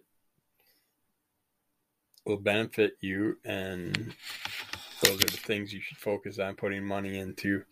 will 2.25 2.38
benefit 2.38 2.93
you 3.01 3.38
and 3.45 4.13
those 5.01 5.15
are 5.15 5.31
the 5.31 5.38
things 5.38 5.74
you 5.74 5.81
should 5.81 5.98
focus 5.98 6.38
on 6.38 6.55
putting 6.55 6.83
money 6.83 7.17
into 7.17 7.63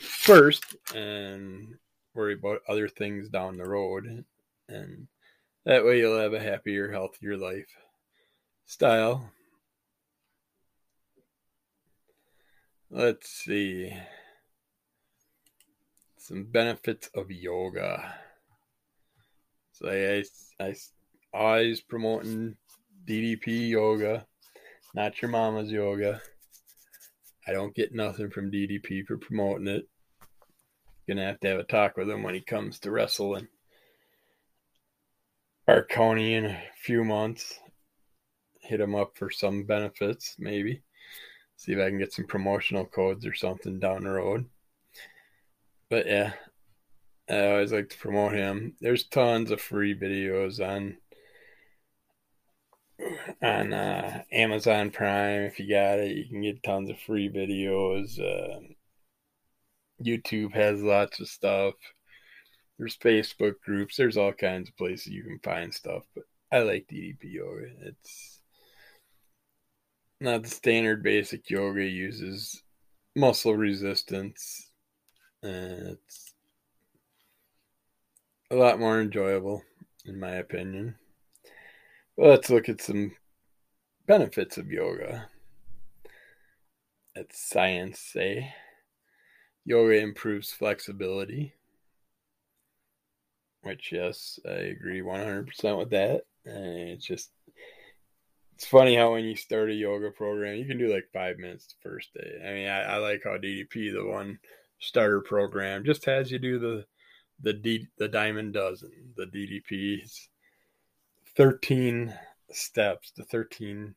first 0.00 0.76
and 0.94 1.74
worry 2.14 2.34
about 2.34 2.60
other 2.68 2.88
things 2.88 3.28
down 3.28 3.56
the 3.56 3.68
road 3.68 4.24
and 4.68 5.06
that 5.64 5.84
way 5.84 5.98
you'll 5.98 6.18
have 6.18 6.32
a 6.32 6.40
happier 6.40 6.90
healthier 6.90 7.36
life 7.36 7.68
style 8.70 9.32
let's 12.88 13.28
see 13.28 13.92
some 16.18 16.44
benefits 16.44 17.10
of 17.16 17.32
yoga. 17.32 18.14
So 19.72 19.88
I, 19.88 20.22
I, 20.64 20.68
I 20.68 20.74
always 21.34 21.80
promoting 21.80 22.54
DDP 23.04 23.70
yoga, 23.70 24.24
not 24.94 25.20
your 25.20 25.32
mama's 25.32 25.72
yoga. 25.72 26.20
I 27.48 27.52
don't 27.52 27.74
get 27.74 27.92
nothing 27.92 28.30
from 28.30 28.52
DDP 28.52 29.04
for 29.04 29.18
promoting 29.18 29.66
it. 29.66 29.88
Gonna 31.08 31.26
have 31.26 31.40
to 31.40 31.48
have 31.48 31.58
a 31.58 31.64
talk 31.64 31.96
with 31.96 32.08
him 32.08 32.22
when 32.22 32.34
he 32.34 32.40
comes 32.40 32.78
to 32.80 32.92
wrestle 32.92 33.34
in 33.34 33.48
our 35.66 35.84
in 36.16 36.46
a 36.46 36.62
few 36.84 37.02
months. 37.02 37.58
Hit 38.70 38.80
him 38.80 38.94
up 38.94 39.18
for 39.18 39.30
some 39.30 39.64
benefits, 39.64 40.36
maybe. 40.38 40.80
See 41.56 41.72
if 41.72 41.80
I 41.80 41.88
can 41.88 41.98
get 41.98 42.12
some 42.12 42.28
promotional 42.28 42.86
codes 42.86 43.26
or 43.26 43.34
something 43.34 43.80
down 43.80 44.04
the 44.04 44.10
road. 44.10 44.46
But 45.88 46.06
yeah, 46.06 46.34
I 47.28 47.48
always 47.48 47.72
like 47.72 47.88
to 47.88 47.98
promote 47.98 48.32
him. 48.32 48.76
There's 48.80 49.08
tons 49.08 49.50
of 49.50 49.60
free 49.60 49.98
videos 49.98 50.64
on 50.64 50.98
on 53.42 53.72
uh, 53.72 54.22
Amazon 54.30 54.92
Prime. 54.92 55.42
If 55.42 55.58
you 55.58 55.68
got 55.68 55.98
it, 55.98 56.16
you 56.16 56.28
can 56.28 56.42
get 56.42 56.62
tons 56.62 56.90
of 56.90 57.00
free 57.00 57.28
videos. 57.28 58.20
Uh, 58.20 58.60
YouTube 60.00 60.54
has 60.54 60.80
lots 60.80 61.18
of 61.18 61.26
stuff. 61.26 61.74
There's 62.78 62.96
Facebook 62.98 63.54
groups. 63.64 63.96
There's 63.96 64.16
all 64.16 64.32
kinds 64.32 64.68
of 64.68 64.76
places 64.76 65.08
you 65.08 65.24
can 65.24 65.40
find 65.42 65.74
stuff. 65.74 66.04
But 66.14 66.22
I 66.52 66.60
like 66.60 66.86
DDP 66.88 67.24
yoga. 67.24 67.66
It's 67.80 68.39
not 70.20 70.42
the 70.42 70.48
standard 70.48 71.02
basic 71.02 71.48
yoga. 71.50 71.84
Uses 71.84 72.62
muscle 73.16 73.56
resistance. 73.56 74.70
And 75.42 75.88
it's 75.88 76.34
a 78.50 78.56
lot 78.56 78.78
more 78.78 79.00
enjoyable, 79.00 79.62
in 80.04 80.20
my 80.20 80.32
opinion. 80.32 80.96
Let's 82.16 82.50
look 82.50 82.68
at 82.68 82.82
some 82.82 83.12
benefits 84.06 84.58
of 84.58 84.70
yoga. 84.70 85.28
That's 87.14 87.40
science 87.40 87.98
say. 87.98 88.52
Yoga 89.64 90.00
improves 90.00 90.52
flexibility. 90.52 91.54
Which 93.62 93.92
yes, 93.92 94.38
I 94.46 94.52
agree 94.52 95.00
100% 95.00 95.78
with 95.78 95.90
that. 95.90 96.22
And 96.44 96.90
it's 96.90 97.04
just 97.04 97.30
it's 98.60 98.68
funny 98.68 98.94
how 98.94 99.12
when 99.12 99.24
you 99.24 99.34
start 99.36 99.70
a 99.70 99.74
yoga 99.74 100.10
program, 100.10 100.54
you 100.54 100.66
can 100.66 100.76
do 100.76 100.92
like 100.92 101.08
five 101.14 101.38
minutes 101.38 101.68
the 101.68 101.88
first 101.88 102.12
day. 102.12 102.46
I 102.46 102.52
mean, 102.52 102.68
I, 102.68 102.82
I 102.82 102.96
like 102.98 103.22
how 103.24 103.38
DDP, 103.38 103.90
the 103.90 104.04
one 104.04 104.38
starter 104.78 105.22
program, 105.22 105.82
just 105.82 106.04
has 106.04 106.30
you 106.30 106.38
do 106.38 106.58
the 106.58 106.84
the 107.40 107.54
D, 107.54 107.86
the 107.96 108.06
diamond 108.06 108.52
dozen, 108.52 108.90
the 109.16 109.24
DDP's 109.24 110.28
13 111.38 112.14
steps, 112.50 113.12
the 113.16 113.24
13 113.24 113.94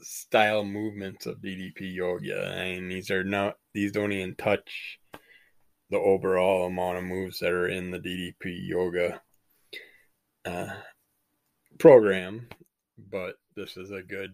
style 0.00 0.64
movements 0.64 1.24
of 1.26 1.36
DDP 1.36 1.94
yoga. 1.94 2.50
And 2.50 2.90
these 2.90 3.12
are 3.12 3.22
not, 3.22 3.54
these 3.72 3.92
don't 3.92 4.10
even 4.10 4.34
touch 4.34 4.98
the 5.90 5.98
overall 5.98 6.66
amount 6.66 6.98
of 6.98 7.04
moves 7.04 7.38
that 7.38 7.52
are 7.52 7.68
in 7.68 7.92
the 7.92 8.00
DDP 8.00 8.66
yoga 8.66 9.22
uh, 10.44 10.74
program. 11.78 12.48
But 13.10 13.36
this 13.56 13.76
is 13.76 13.90
a 13.90 14.02
good 14.02 14.32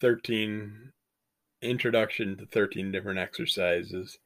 13 0.00 0.92
introduction 1.62 2.36
to 2.36 2.46
13 2.46 2.92
different 2.92 3.18
exercises 3.18 4.18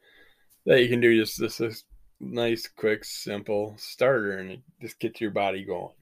that 0.66 0.82
you 0.82 0.88
can 0.88 1.00
do 1.00 1.16
just 1.16 1.38
this, 1.38 1.58
this 1.58 1.85
nice, 2.20 2.66
quick, 2.66 3.04
simple 3.04 3.76
starter 3.78 4.38
and 4.38 4.50
it 4.50 4.61
just 4.80 4.99
gets 4.99 5.20
your 5.20 5.30
body 5.30 5.64
going 5.64 5.94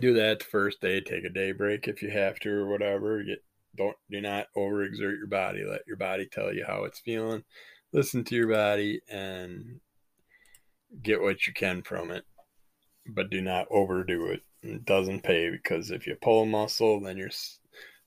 do 0.00 0.14
that 0.14 0.40
the 0.40 0.44
first 0.44 0.80
day. 0.80 1.00
Take 1.00 1.24
a 1.24 1.30
day 1.30 1.52
break 1.52 1.88
if 1.88 2.02
you 2.02 2.10
have 2.10 2.38
to, 2.40 2.50
or 2.50 2.68
whatever. 2.68 3.22
Get 3.22 3.42
don't 3.76 3.96
do 4.10 4.20
not 4.20 4.46
overexert 4.56 5.18
your 5.18 5.26
body. 5.26 5.64
Let 5.64 5.86
your 5.86 5.96
body 5.96 6.26
tell 6.26 6.52
you 6.52 6.64
how 6.66 6.84
it's 6.84 7.00
feeling. 7.00 7.44
Listen 7.92 8.24
to 8.24 8.36
your 8.36 8.48
body 8.48 9.00
and 9.08 9.80
get 11.02 11.20
what 11.20 11.46
you 11.46 11.52
can 11.52 11.82
from 11.82 12.10
it, 12.10 12.24
but 13.06 13.30
do 13.30 13.40
not 13.40 13.66
overdo 13.70 14.26
it. 14.26 14.42
It 14.64 14.86
doesn't 14.86 15.22
pay 15.22 15.50
because 15.50 15.90
if 15.90 16.06
you 16.06 16.16
pull 16.16 16.42
a 16.42 16.46
muscle, 16.46 16.98
then 16.98 17.18
you're 17.18 17.30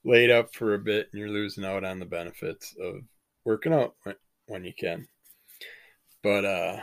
laid 0.03 0.31
up 0.31 0.55
for 0.55 0.73
a 0.73 0.79
bit 0.79 1.07
and 1.11 1.19
you're 1.19 1.29
losing 1.29 1.63
out 1.63 1.83
on 1.83 1.99
the 1.99 2.05
benefits 2.05 2.75
of 2.81 3.01
working 3.45 3.73
out 3.73 3.95
when 4.47 4.63
you 4.63 4.73
can. 4.73 5.07
But 6.23 6.45
uh, 6.45 6.79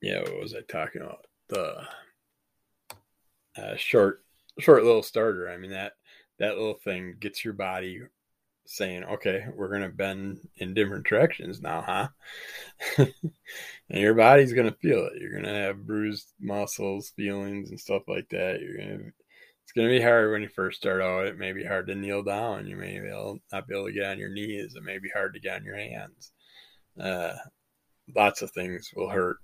yeah, 0.00 0.20
what 0.20 0.40
was 0.40 0.54
I 0.54 0.60
talking 0.60 1.02
about? 1.02 1.26
The 1.48 1.82
uh, 3.56 3.76
short 3.76 4.22
short 4.60 4.84
little 4.84 5.02
starter. 5.02 5.50
I 5.50 5.56
mean 5.56 5.72
that 5.72 5.94
that 6.38 6.56
little 6.56 6.78
thing 6.84 7.16
gets 7.18 7.44
your 7.44 7.54
body 7.54 8.00
saying, 8.70 9.04
"Okay, 9.04 9.46
we're 9.54 9.68
gonna 9.70 9.88
bend 9.90 10.48
in 10.56 10.74
different 10.74 11.06
directions 11.06 11.60
now, 11.60 11.82
huh?" 11.82 12.08
and 12.98 14.00
your 14.00 14.14
body's 14.14 14.52
gonna 14.52 14.76
feel 14.80 15.06
it. 15.06 15.20
You're 15.20 15.34
gonna 15.34 15.54
have 15.54 15.86
bruised 15.86 16.32
muscles, 16.40 17.10
feelings, 17.10 17.70
and 17.70 17.80
stuff 17.80 18.02
like 18.08 18.28
that. 18.30 18.60
You're 18.60 18.78
gonna 18.78 19.10
it's 19.62 19.72
gonna 19.76 19.88
be 19.88 20.00
hard 20.00 20.32
when 20.32 20.42
you 20.42 20.48
first 20.48 20.80
start 20.80 21.02
out. 21.02 21.26
It 21.26 21.38
may 21.38 21.52
be 21.52 21.64
hard 21.64 21.86
to 21.88 21.94
kneel 21.94 22.22
down. 22.22 22.66
You 22.66 22.76
may 22.76 22.98
be 23.00 23.08
able, 23.08 23.38
not 23.52 23.66
be 23.68 23.74
able 23.74 23.86
to 23.86 23.92
get 23.92 24.06
on 24.06 24.18
your 24.18 24.30
knees. 24.30 24.74
It 24.76 24.82
may 24.84 24.98
be 24.98 25.10
hard 25.10 25.34
to 25.34 25.40
get 25.40 25.56
on 25.56 25.64
your 25.64 25.76
hands. 25.76 26.32
Uh, 26.98 27.34
lots 28.14 28.42
of 28.42 28.50
things 28.52 28.90
will 28.94 29.10
hurt 29.10 29.38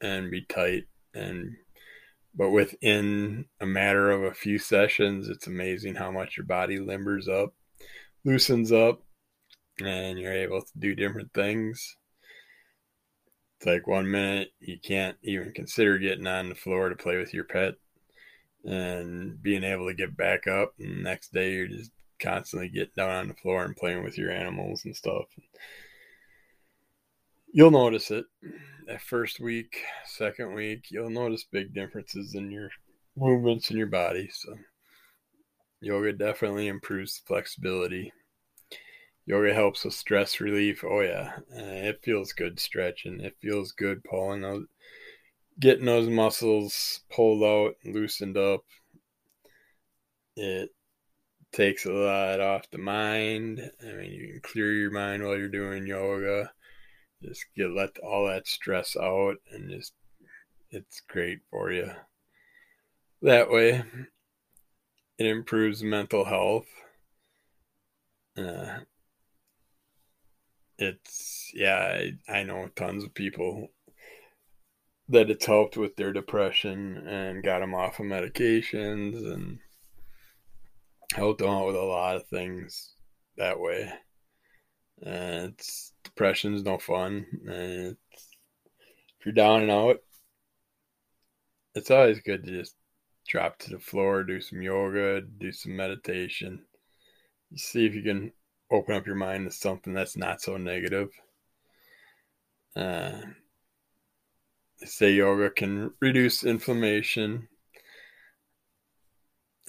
and 0.00 0.30
be 0.30 0.42
tight 0.42 0.84
and 1.14 1.56
but 2.34 2.50
within 2.50 3.46
a 3.60 3.66
matter 3.66 4.10
of 4.12 4.22
a 4.22 4.34
few 4.34 4.58
sessions, 4.58 5.28
it's 5.28 5.48
amazing 5.48 5.96
how 5.96 6.12
much 6.12 6.36
your 6.36 6.46
body 6.46 6.78
limbers 6.78 7.28
up, 7.28 7.52
loosens 8.24 8.72
up, 8.72 9.02
and 9.80 10.18
you're 10.18 10.32
able 10.32 10.60
to 10.60 10.78
do 10.78 10.94
different 10.94 11.32
things. 11.32 11.96
It's 13.58 13.66
like 13.66 13.86
one 13.86 14.10
minute 14.10 14.50
you 14.60 14.78
can't 14.80 15.16
even 15.22 15.52
consider 15.52 15.98
getting 15.98 16.26
on 16.26 16.48
the 16.48 16.54
floor 16.54 16.88
to 16.88 16.94
play 16.96 17.16
with 17.16 17.34
your 17.34 17.44
pet 17.44 17.74
and 18.64 19.42
being 19.42 19.64
able 19.64 19.88
to 19.88 19.94
get 19.94 20.16
back 20.16 20.46
up. 20.46 20.74
And 20.78 21.02
next 21.02 21.32
day 21.32 21.54
you're 21.54 21.66
just 21.66 21.90
constantly 22.20 22.68
getting 22.68 22.92
down 22.96 23.10
on 23.10 23.28
the 23.28 23.34
floor 23.34 23.64
and 23.64 23.76
playing 23.76 24.04
with 24.04 24.16
your 24.16 24.30
animals 24.30 24.84
and 24.84 24.94
stuff. 24.94 25.26
You'll 27.52 27.70
notice 27.70 28.10
it 28.10 28.26
that 28.86 29.02
first 29.02 29.40
week, 29.40 29.76
second 30.06 30.54
week, 30.54 30.86
you'll 30.90 31.10
notice 31.10 31.44
big 31.44 31.74
differences 31.74 32.34
in 32.34 32.50
your 32.50 32.70
movements 33.16 33.70
in 33.70 33.76
your 33.76 33.86
body. 33.86 34.28
So, 34.32 34.54
yoga 35.80 36.12
definitely 36.12 36.68
improves 36.68 37.18
flexibility. 37.26 38.12
Yoga 39.26 39.52
helps 39.52 39.84
with 39.84 39.94
stress 39.94 40.40
relief. 40.40 40.82
Oh 40.84 41.00
yeah, 41.00 41.32
uh, 41.54 41.88
it 41.88 42.00
feels 42.02 42.32
good 42.32 42.58
stretching. 42.58 43.20
It 43.20 43.36
feels 43.40 43.72
good 43.72 44.02
pulling 44.04 44.66
getting 45.60 45.86
those 45.86 46.08
muscles 46.08 47.00
pulled 47.10 47.42
out, 47.42 47.74
loosened 47.84 48.36
up. 48.36 48.64
It 50.36 50.70
takes 51.52 51.84
a 51.84 51.92
lot 51.92 52.40
off 52.40 52.70
the 52.70 52.78
mind. 52.78 53.60
I 53.82 53.92
mean, 53.92 54.12
you 54.12 54.28
can 54.28 54.40
clear 54.42 54.72
your 54.72 54.90
mind 54.90 55.22
while 55.22 55.36
you're 55.36 55.48
doing 55.48 55.86
yoga 55.86 56.52
just 57.22 57.46
get 57.56 57.70
let 57.70 57.98
all 57.98 58.26
that 58.26 58.46
stress 58.46 58.96
out 58.96 59.36
and 59.50 59.70
just 59.70 59.92
it's 60.70 61.00
great 61.08 61.40
for 61.50 61.72
you 61.72 61.90
that 63.22 63.50
way 63.50 63.82
it 65.18 65.26
improves 65.26 65.82
mental 65.82 66.24
health 66.24 66.66
uh, 68.36 68.78
it's 70.78 71.50
yeah 71.54 72.00
I, 72.28 72.38
I 72.40 72.42
know 72.44 72.68
tons 72.76 73.04
of 73.04 73.14
people 73.14 73.68
that 75.08 75.30
it's 75.30 75.46
helped 75.46 75.76
with 75.76 75.96
their 75.96 76.12
depression 76.12 77.06
and 77.08 77.42
got 77.42 77.60
them 77.60 77.74
off 77.74 77.98
of 77.98 78.06
medications 78.06 79.26
and 79.32 79.58
helped 81.14 81.40
them 81.40 81.48
out 81.48 81.66
with 81.66 81.76
a 81.76 81.82
lot 81.82 82.16
of 82.16 82.26
things 82.26 82.94
that 83.36 83.58
way 83.58 83.90
uh, 85.04 85.48
it's 85.52 85.92
depression's 86.02 86.64
no 86.64 86.78
fun. 86.78 87.26
If 87.46 87.96
you're 89.24 89.32
down 89.32 89.62
and 89.62 89.70
out, 89.70 89.98
it's 91.74 91.90
always 91.90 92.20
good 92.20 92.44
to 92.44 92.50
just 92.50 92.74
drop 93.28 93.58
to 93.58 93.70
the 93.70 93.78
floor, 93.78 94.24
do 94.24 94.40
some 94.40 94.62
yoga, 94.62 95.20
do 95.20 95.52
some 95.52 95.76
meditation. 95.76 96.64
See 97.56 97.86
if 97.86 97.94
you 97.94 98.02
can 98.02 98.32
open 98.70 98.94
up 98.94 99.06
your 99.06 99.16
mind 99.16 99.46
to 99.46 99.56
something 99.56 99.92
that's 99.92 100.16
not 100.16 100.40
so 100.40 100.56
negative. 100.56 101.08
Uh, 102.74 103.12
say 104.84 105.12
yoga 105.12 105.50
can 105.50 105.92
reduce 106.00 106.44
inflammation 106.44 107.48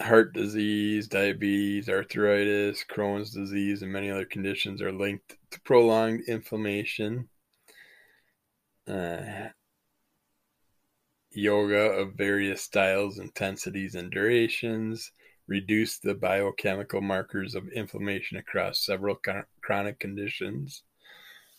heart 0.02 0.34
disease, 0.34 1.08
diabetes, 1.08 1.89
arthritis, 1.89 2.84
Crohn's 2.89 3.32
disease, 3.32 3.82
and 3.82 3.91
many 3.91 4.10
other 4.10 4.26
conditions 4.26 4.82
are 4.82 4.91
linked 4.91 5.38
to 5.52 5.62
prolonged 5.62 6.22
inflammation. 6.28 7.30
Uh, 8.88 9.50
yoga 11.32 11.92
of 11.92 12.15
various 12.15 12.62
styles, 12.62 13.20
intensities, 13.20 13.96
and 13.96 14.12
durations 14.12 15.12
reduce 15.48 15.98
the 15.98 16.13
biochemical 16.13 17.02
markers 17.02 17.56
of 17.56 17.68
inflammation 17.70 18.38
across 18.38 18.86
several 18.86 19.20
chronic 19.62 20.00
conditions. 20.00 20.84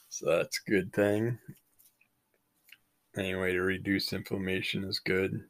So 0.09 0.39
that's 0.39 0.61
a 0.67 0.71
good 0.71 0.93
thing. 0.93 1.39
Any 3.17 3.35
way 3.35 3.53
to 3.53 3.61
reduce 3.61 4.13
inflammation 4.13 4.85
is 4.85 5.01
good. 5.01 5.43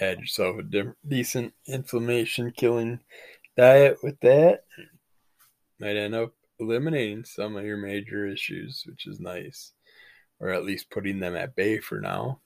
Add 0.00 0.20
yourself 0.20 0.58
a 0.58 0.62
de- 0.62 0.94
decent 1.08 1.54
inflammation 1.66 2.52
killing 2.54 3.00
diet 3.56 3.98
with 4.02 4.20
that. 4.20 4.64
Might 5.80 5.96
end 5.96 6.14
up 6.14 6.34
eliminating 6.58 7.24
some 7.24 7.56
of 7.56 7.64
your 7.64 7.78
major 7.78 8.26
issues, 8.26 8.84
which 8.86 9.06
is 9.06 9.18
nice, 9.18 9.72
or 10.38 10.50
at 10.50 10.64
least 10.64 10.90
putting 10.90 11.18
them 11.18 11.34
at 11.34 11.56
bay 11.56 11.78
for 11.78 12.00
now. 12.00 12.40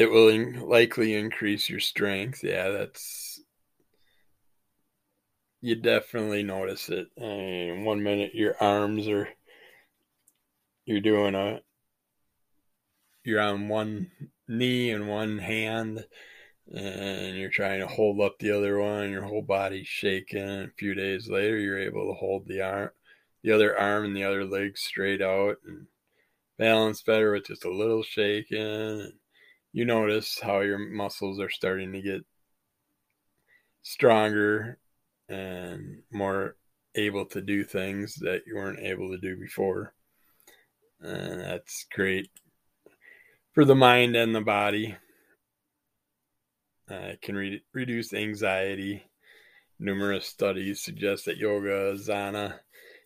It 0.00 0.10
will 0.10 0.28
in- 0.28 0.60
likely 0.60 1.14
increase 1.14 1.68
your 1.68 1.78
strength. 1.78 2.42
Yeah, 2.42 2.70
that's. 2.70 3.38
You 5.60 5.74
definitely 5.76 6.42
notice 6.42 6.88
it. 6.88 7.08
I 7.18 7.22
mean, 7.22 7.84
one 7.84 8.02
minute 8.02 8.34
your 8.34 8.56
arms 8.62 9.06
are. 9.08 9.28
You're 10.86 11.02
doing 11.02 11.34
a. 11.34 11.60
You're 13.24 13.42
on 13.42 13.68
one 13.68 14.10
knee 14.48 14.90
and 14.90 15.06
one 15.06 15.36
hand, 15.36 16.06
and 16.74 17.36
you're 17.36 17.50
trying 17.50 17.80
to 17.80 17.86
hold 17.86 18.22
up 18.22 18.38
the 18.38 18.52
other 18.52 18.80
one. 18.80 19.10
Your 19.10 19.24
whole 19.24 19.42
body's 19.42 19.86
shaking. 19.86 20.48
A 20.48 20.70
few 20.78 20.94
days 20.94 21.28
later, 21.28 21.58
you're 21.58 21.78
able 21.78 22.08
to 22.08 22.18
hold 22.18 22.48
the 22.48 22.62
arm, 22.62 22.90
the 23.42 23.52
other 23.52 23.78
arm, 23.78 24.06
and 24.06 24.16
the 24.16 24.24
other 24.24 24.46
leg 24.46 24.78
straight 24.78 25.20
out 25.20 25.58
and 25.66 25.88
balance 26.56 27.02
better 27.02 27.32
with 27.32 27.48
just 27.48 27.66
a 27.66 27.70
little 27.70 28.02
shaking 28.02 29.12
you 29.72 29.84
notice 29.84 30.38
how 30.40 30.60
your 30.60 30.78
muscles 30.78 31.38
are 31.40 31.50
starting 31.50 31.92
to 31.92 32.02
get 32.02 32.22
stronger 33.82 34.78
and 35.28 36.02
more 36.10 36.56
able 36.96 37.24
to 37.24 37.40
do 37.40 37.62
things 37.62 38.16
that 38.16 38.42
you 38.46 38.56
weren't 38.56 38.80
able 38.80 39.10
to 39.10 39.18
do 39.18 39.36
before. 39.36 39.94
And 41.00 41.40
that's 41.40 41.86
great 41.94 42.28
for 43.52 43.64
the 43.64 43.76
mind 43.76 44.16
and 44.16 44.34
the 44.34 44.40
body. 44.40 44.96
Uh, 46.90 46.94
it 46.94 47.22
can 47.22 47.36
re- 47.36 47.62
reduce 47.72 48.12
anxiety. 48.12 49.04
Numerous 49.78 50.26
studies 50.26 50.82
suggest 50.82 51.24
that 51.24 51.38
yoga 51.38 51.94
asana 51.94 52.58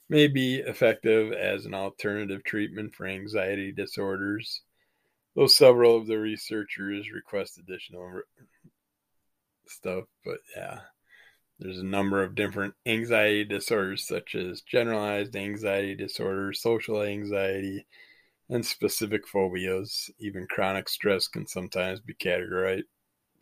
may 0.09 0.27
be 0.27 0.57
effective 0.57 1.33
as 1.33 1.67
an 1.67 1.75
alternative 1.75 2.43
treatment 2.43 2.95
for 2.95 3.07
anxiety 3.07 3.71
disorders 3.71 4.63
though 5.35 5.47
several 5.47 5.97
of 5.97 6.07
the 6.07 6.19
researchers 6.19 7.11
request 7.11 7.59
additional 7.59 8.23
stuff. 9.67 10.05
But 10.25 10.39
yeah, 10.57 10.81
there's 11.59 11.79
a 11.79 11.85
number 11.85 12.23
of 12.23 12.35
different 12.35 12.75
anxiety 12.87 13.45
disorders, 13.45 14.07
such 14.07 14.35
as 14.35 14.63
generalized 14.63 15.37
anxiety 15.37 15.95
disorder, 15.95 16.53
social 16.53 17.03
anxiety, 17.03 17.87
and 18.49 18.65
specific 18.65 19.27
phobias. 19.27 20.11
Even 20.19 20.47
chronic 20.47 20.89
stress 20.89 21.29
can 21.29 21.47
sometimes 21.47 22.01
be 22.01 22.15
categorized 22.15 22.85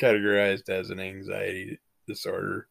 categorized 0.00 0.68
as 0.68 0.90
an 0.90 0.98
anxiety 0.98 1.78
disorder. 2.06 2.68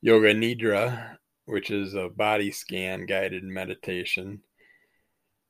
Yoga 0.00 0.34
Nidra, 0.34 1.16
which 1.46 1.70
is 1.70 1.94
a 1.94 2.08
body 2.08 2.50
scan 2.50 3.06
guided 3.06 3.44
meditation, 3.44 4.42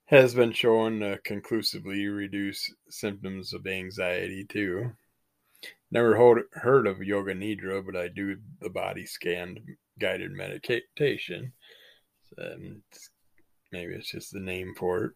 has 0.06 0.34
been 0.34 0.52
shown 0.52 1.00
to 1.00 1.18
conclusively 1.24 2.06
reduce 2.06 2.72
symptoms 2.88 3.52
of 3.52 3.66
anxiety 3.66 4.44
too. 4.44 4.92
Never 5.90 6.44
heard 6.52 6.86
of 6.86 7.02
Yoga 7.02 7.34
Nidra, 7.34 7.84
but 7.84 7.96
I 7.96 8.08
do 8.08 8.36
the 8.60 8.68
body 8.68 9.06
scan 9.06 9.58
guided 9.98 10.32
meditation. 10.32 11.52
So 12.36 12.56
maybe 13.72 13.94
it's 13.94 14.10
just 14.10 14.32
the 14.32 14.40
name 14.40 14.74
for 14.76 15.04
it, 15.04 15.12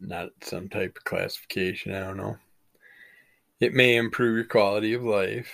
not 0.00 0.30
some 0.42 0.68
type 0.68 0.96
of 0.96 1.04
classification. 1.04 1.92
I 1.94 2.00
don't 2.00 2.16
know. 2.16 2.38
It 3.60 3.74
may 3.74 3.96
improve 3.96 4.36
your 4.36 4.44
quality 4.44 4.94
of 4.94 5.02
life. 5.02 5.50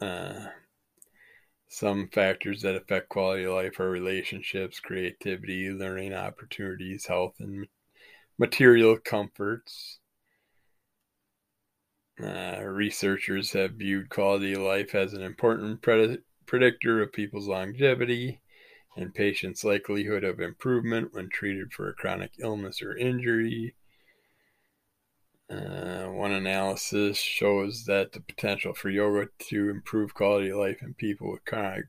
Uh, 0.00 0.46
some 1.72 2.08
factors 2.08 2.62
that 2.62 2.74
affect 2.74 3.08
quality 3.08 3.44
of 3.44 3.54
life 3.54 3.78
are 3.78 3.88
relationships, 3.88 4.80
creativity, 4.80 5.70
learning 5.70 6.12
opportunities, 6.12 7.06
health, 7.06 7.36
and 7.38 7.68
material 8.38 8.98
comforts. 8.98 10.00
Uh, 12.20 12.60
researchers 12.64 13.52
have 13.52 13.74
viewed 13.74 14.10
quality 14.10 14.52
of 14.52 14.62
life 14.62 14.96
as 14.96 15.14
an 15.14 15.22
important 15.22 15.80
pred- 15.80 16.22
predictor 16.44 17.00
of 17.00 17.12
people's 17.12 17.46
longevity 17.46 18.40
and 18.96 19.14
patients' 19.14 19.62
likelihood 19.62 20.24
of 20.24 20.40
improvement 20.40 21.14
when 21.14 21.28
treated 21.28 21.72
for 21.72 21.88
a 21.88 21.94
chronic 21.94 22.32
illness 22.40 22.82
or 22.82 22.96
injury. 22.96 23.76
Uh, 25.50 26.06
one 26.06 26.30
analysis 26.30 27.18
shows 27.18 27.84
that 27.84 28.12
the 28.12 28.20
potential 28.20 28.72
for 28.72 28.88
yoga 28.88 29.28
to 29.38 29.68
improve 29.68 30.14
quality 30.14 30.50
of 30.50 30.58
life 30.58 30.78
in 30.80 30.94
people 30.94 31.32
with 31.32 31.44
chronic 31.44 31.86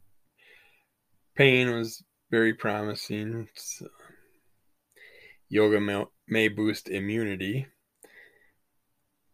pain 1.35 1.71
was 1.71 2.03
very 2.31 2.53
promising. 2.53 3.47
So, 3.53 3.87
yoga 5.49 5.79
may, 5.79 6.05
may 6.27 6.47
boost 6.47 6.89
immunity. 6.89 7.67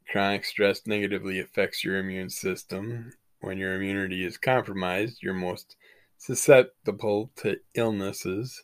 Chronic 0.10 0.44
stress 0.44 0.82
negatively 0.86 1.40
affects 1.40 1.84
your 1.84 1.98
immune 1.98 2.30
system. 2.30 3.12
When 3.40 3.58
your 3.58 3.76
immunity 3.76 4.26
is 4.26 4.38
compromised, 4.38 5.20
you're 5.22 5.34
most 5.34 5.76
susceptible 6.18 7.32
to 7.38 7.58
illnesses. 7.76 8.64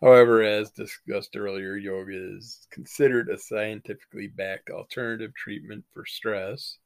However, 0.00 0.42
as 0.42 0.70
discussed 0.72 1.36
earlier, 1.36 1.76
yoga 1.76 2.36
is 2.36 2.66
considered 2.70 3.30
a 3.30 3.38
scientifically 3.38 4.26
backed 4.26 4.68
alternative 4.68 5.34
treatment 5.34 5.84
for 5.94 6.04
stress. 6.04 6.76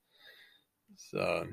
So, 0.97 1.47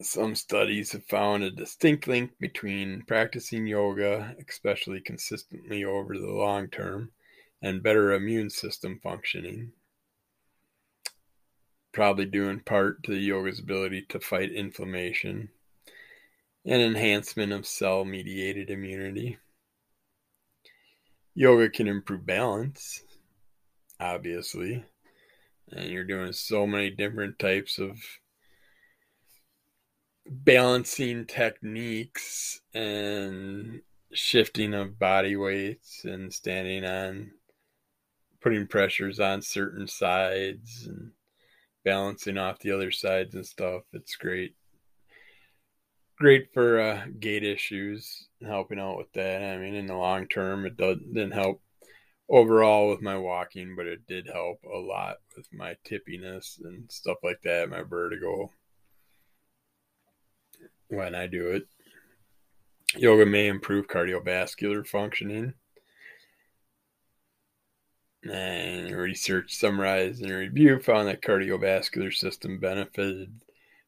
some 0.00 0.36
studies 0.36 0.92
have 0.92 1.04
found 1.06 1.42
a 1.42 1.50
distinct 1.50 2.06
link 2.06 2.30
between 2.38 3.02
practicing 3.02 3.66
yoga, 3.66 4.36
especially 4.48 5.00
consistently 5.00 5.84
over 5.84 6.16
the 6.16 6.30
long 6.30 6.68
term, 6.68 7.10
and 7.60 7.82
better 7.82 8.12
immune 8.12 8.50
system 8.50 9.00
functioning. 9.02 9.72
Probably 11.92 12.26
due 12.26 12.48
in 12.48 12.60
part 12.60 13.02
to 13.04 13.12
the 13.12 13.18
yoga's 13.18 13.58
ability 13.58 14.02
to 14.10 14.20
fight 14.20 14.52
inflammation 14.52 15.50
and 16.64 16.80
enhancement 16.80 17.52
of 17.52 17.66
cell 17.66 18.04
mediated 18.04 18.70
immunity. 18.70 19.38
Yoga 21.34 21.68
can 21.68 21.88
improve 21.88 22.24
balance, 22.24 23.02
obviously. 24.00 24.84
And 25.72 25.90
you're 25.90 26.04
doing 26.04 26.32
so 26.32 26.66
many 26.66 26.90
different 26.90 27.38
types 27.38 27.78
of 27.78 27.98
balancing 30.26 31.26
techniques 31.26 32.60
and 32.72 33.80
shifting 34.12 34.74
of 34.74 34.98
body 34.98 35.36
weights 35.36 36.04
and 36.04 36.32
standing 36.32 36.84
on 36.84 37.32
putting 38.40 38.66
pressures 38.66 39.20
on 39.20 39.42
certain 39.42 39.88
sides 39.88 40.86
and 40.86 41.10
balancing 41.84 42.38
off 42.38 42.58
the 42.60 42.70
other 42.70 42.90
sides 42.90 43.34
and 43.34 43.44
stuff. 43.46 43.82
It's 43.92 44.16
great 44.16 44.54
great 46.18 46.52
for 46.52 46.80
uh, 46.80 47.06
gait 47.18 47.44
issues, 47.44 48.28
helping 48.44 48.78
out 48.78 48.98
with 48.98 49.12
that. 49.12 49.42
I 49.42 49.58
mean, 49.58 49.74
in 49.74 49.86
the 49.86 49.96
long 49.96 50.26
term, 50.28 50.66
it 50.66 50.76
didn't 50.76 51.32
help 51.32 51.60
overall 52.28 52.88
with 52.88 53.02
my 53.02 53.16
walking, 53.16 53.74
but 53.76 53.86
it 53.86 54.06
did 54.06 54.26
help 54.26 54.60
a 54.64 54.78
lot 54.78 55.16
with 55.36 55.46
my 55.52 55.76
tippiness 55.84 56.58
and 56.64 56.90
stuff 56.90 57.18
like 57.22 57.40
that, 57.42 57.70
my 57.70 57.82
vertigo 57.82 58.50
when 60.88 61.14
I 61.14 61.26
do 61.26 61.48
it. 61.48 61.66
Yoga 62.96 63.26
may 63.26 63.48
improve 63.48 63.88
cardiovascular 63.88 64.86
functioning. 64.86 65.54
And 68.22 68.90
research 68.90 69.54
summarized 69.54 70.22
and 70.22 70.30
review 70.30 70.78
found 70.78 71.08
that 71.08 71.20
cardiovascular 71.20 72.14
system 72.14 72.58
benefited 72.58 73.30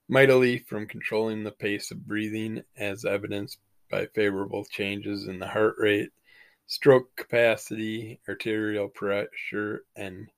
mightily 0.08 0.58
from 0.58 0.86
controlling 0.86 1.42
the 1.44 1.50
pace 1.50 1.90
of 1.90 2.06
breathing, 2.06 2.62
as 2.76 3.04
evidenced 3.04 3.58
by 3.90 4.06
favorable 4.14 4.64
changes 4.64 5.26
in 5.26 5.38
the 5.38 5.46
heart 5.46 5.76
rate, 5.78 6.10
stroke 6.66 7.14
capacity, 7.16 8.20
arterial 8.28 8.88
pressure, 8.88 9.84
and 9.96 10.28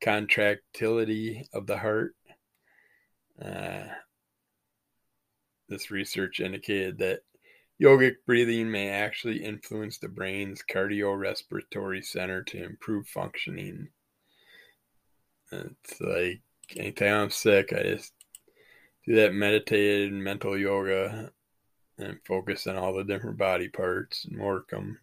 contractility 0.00 1.48
of 1.52 1.66
the 1.66 1.78
heart. 1.78 2.14
Uh, 3.40 3.84
this 5.68 5.90
research 5.90 6.40
indicated 6.40 6.98
that 6.98 7.20
Yogic 7.80 8.16
breathing 8.26 8.70
may 8.70 8.88
actually 8.88 9.44
influence 9.44 9.98
the 9.98 10.08
brain's 10.08 10.64
cardiorespiratory 10.68 12.04
center 12.04 12.42
to 12.42 12.64
improve 12.64 13.06
functioning. 13.06 13.88
It's 15.52 16.00
like 16.00 16.40
anytime 16.76 17.22
I'm 17.22 17.30
sick, 17.30 17.72
I 17.72 17.82
just 17.84 18.12
do 19.08 19.14
that 19.16 19.32
meditated 19.32 20.12
mental 20.12 20.56
yoga 20.56 21.32
and 21.96 22.18
focus 22.26 22.66
on 22.66 22.76
all 22.76 22.94
the 22.94 23.04
different 23.04 23.38
body 23.38 23.68
parts 23.68 24.26
and 24.26 24.38
work 24.38 24.68
them. 24.70 24.98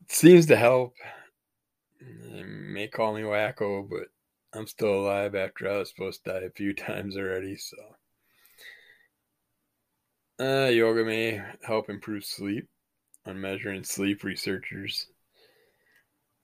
It 0.00 0.12
seems 0.12 0.46
to 0.46 0.56
help. 0.56 0.94
They 2.00 2.42
may 2.42 2.88
call 2.88 3.14
me 3.14 3.22
wacko, 3.22 3.88
but 3.88 4.08
I'm 4.58 4.66
still 4.66 4.94
alive 4.94 5.34
after 5.34 5.68
I 5.68 5.78
was 5.78 5.90
supposed 5.90 6.24
to 6.24 6.32
die 6.32 6.46
a 6.46 6.50
few 6.50 6.72
times 6.74 7.16
already, 7.16 7.56
so. 7.56 7.76
Uh, 10.40 10.68
yoga 10.68 11.04
may 11.04 11.42
help 11.62 11.90
improve 11.90 12.24
sleep. 12.24 12.66
On 13.26 13.38
measuring 13.38 13.84
sleep, 13.84 14.24
researchers 14.24 15.08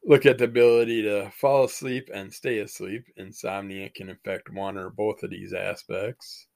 look 0.04 0.26
at 0.26 0.38
the 0.38 0.44
ability 0.44 1.02
to 1.02 1.30
fall 1.30 1.64
asleep 1.64 2.10
and 2.12 2.32
stay 2.32 2.58
asleep. 2.58 3.06
Insomnia 3.16 3.88
can 3.90 4.10
affect 4.10 4.50
one 4.50 4.76
or 4.76 4.90
both 4.90 5.22
of 5.22 5.30
these 5.30 5.52
aspects. 5.52 6.46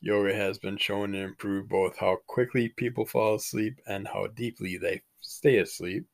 Yoga 0.00 0.34
has 0.34 0.58
been 0.58 0.76
shown 0.76 1.12
to 1.12 1.18
improve 1.18 1.68
both 1.68 1.96
how 1.96 2.18
quickly 2.26 2.68
people 2.68 3.04
fall 3.04 3.34
asleep 3.34 3.80
and 3.86 4.06
how 4.06 4.28
deeply 4.28 4.76
they 4.76 5.02
stay 5.20 5.58
asleep. 5.58 6.04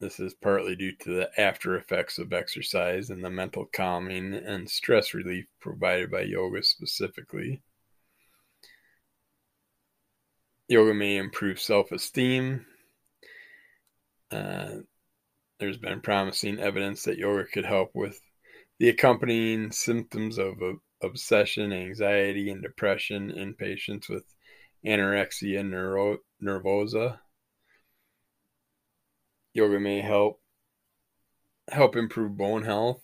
This 0.00 0.18
is 0.18 0.34
partly 0.34 0.74
due 0.74 0.96
to 0.96 1.14
the 1.14 1.40
after 1.40 1.76
effects 1.76 2.18
of 2.18 2.32
exercise 2.32 3.10
and 3.10 3.24
the 3.24 3.30
mental 3.30 3.66
calming 3.66 4.34
and 4.34 4.68
stress 4.68 5.14
relief 5.14 5.46
provided 5.60 6.10
by 6.10 6.22
yoga 6.22 6.62
specifically. 6.64 7.62
Yoga 10.68 10.92
may 10.92 11.18
improve 11.18 11.60
self 11.60 11.92
esteem. 11.92 12.66
Uh, 14.32 14.80
there's 15.60 15.78
been 15.78 16.00
promising 16.00 16.58
evidence 16.58 17.04
that 17.04 17.18
yoga 17.18 17.44
could 17.44 17.64
help 17.64 17.90
with 17.94 18.18
the 18.78 18.88
accompanying 18.88 19.70
symptoms 19.70 20.38
of 20.38 20.54
obsession, 21.02 21.72
anxiety, 21.72 22.50
and 22.50 22.62
depression 22.62 23.30
in 23.30 23.54
patients 23.54 24.08
with 24.08 24.24
anorexia 24.84 25.64
neuro- 25.64 26.18
nervosa. 26.42 27.18
Yoga 29.54 29.78
may 29.78 30.00
help 30.00 30.40
help 31.70 31.94
improve 31.94 32.36
bone 32.36 32.64
health. 32.64 33.02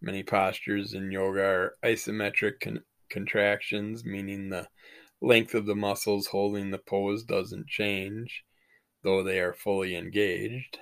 Many 0.00 0.22
postures 0.22 0.94
in 0.94 1.10
yoga 1.10 1.42
are 1.42 1.74
isometric 1.82 2.60
con- 2.60 2.84
contractions, 3.10 4.04
meaning 4.04 4.48
the 4.48 4.68
length 5.20 5.54
of 5.54 5.66
the 5.66 5.74
muscles 5.74 6.28
holding 6.28 6.70
the 6.70 6.78
pose 6.78 7.24
doesn't 7.24 7.66
change, 7.66 8.44
though 9.02 9.22
they 9.22 9.40
are 9.40 9.52
fully 9.52 9.96
engaged. 9.96 10.78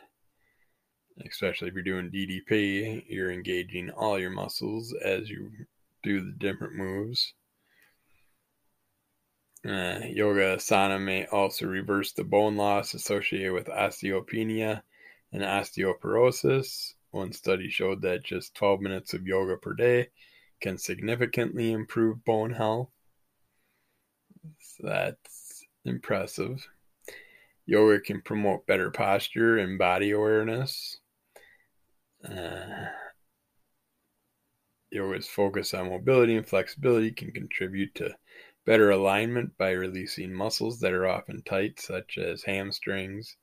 Especially 1.27 1.69
if 1.69 1.75
you're 1.75 1.83
doing 1.83 2.11
DDP, 2.11 3.05
you're 3.09 3.31
engaging 3.31 3.91
all 3.91 4.19
your 4.19 4.31
muscles 4.31 4.95
as 5.03 5.31
you 5.31 5.51
do 6.03 6.21
the 6.21 6.33
different 6.33 6.75
moves. 6.75 7.33
Uh, 9.67 10.01
yoga 10.09 10.57
asana 10.57 11.03
may 11.03 11.27
also 11.27 11.67
reverse 11.67 12.13
the 12.13 12.23
bone 12.23 12.57
loss 12.57 12.95
associated 12.95 13.53
with 13.53 13.67
osteopenia 13.67 14.83
and 15.33 15.43
osteoporosis. 15.43 16.95
One 17.11 17.33
study 17.33 17.69
showed 17.71 18.03
that 18.03 18.23
just 18.23 18.55
12 18.55 18.81
minutes 18.81 19.15
of 19.15 19.27
yoga 19.27 19.57
per 19.57 19.73
day 19.73 20.09
can 20.61 20.79
significantly 20.79 21.73
improve 21.73 22.25
bone 22.25 22.53
health. 22.53 22.91
That's 24.79 25.65
impressive. 25.85 26.69
Yoga 27.67 28.01
can 28.01 28.23
promote 28.23 28.67
better 28.67 28.91
posture 28.91 29.59
and 29.59 29.79
body 29.79 30.13
awareness. 30.13 30.99
Uh, 32.25 32.87
yoga's 34.91 35.27
focus 35.27 35.75
on 35.75 35.91
mobility 35.91 36.37
and 36.37 36.47
flexibility 36.47 37.11
can 37.11 37.33
contribute 37.33 37.95
to 37.95 38.15
better 38.65 38.91
alignment 38.91 39.57
by 39.59 39.71
releasing 39.71 40.33
muscles 40.33 40.81
that 40.81 40.93
are 40.93 41.07
often 41.07 41.43
tight, 41.43 41.81
such 41.81 42.19
as 42.19 42.43
hamstrings, 42.43 43.37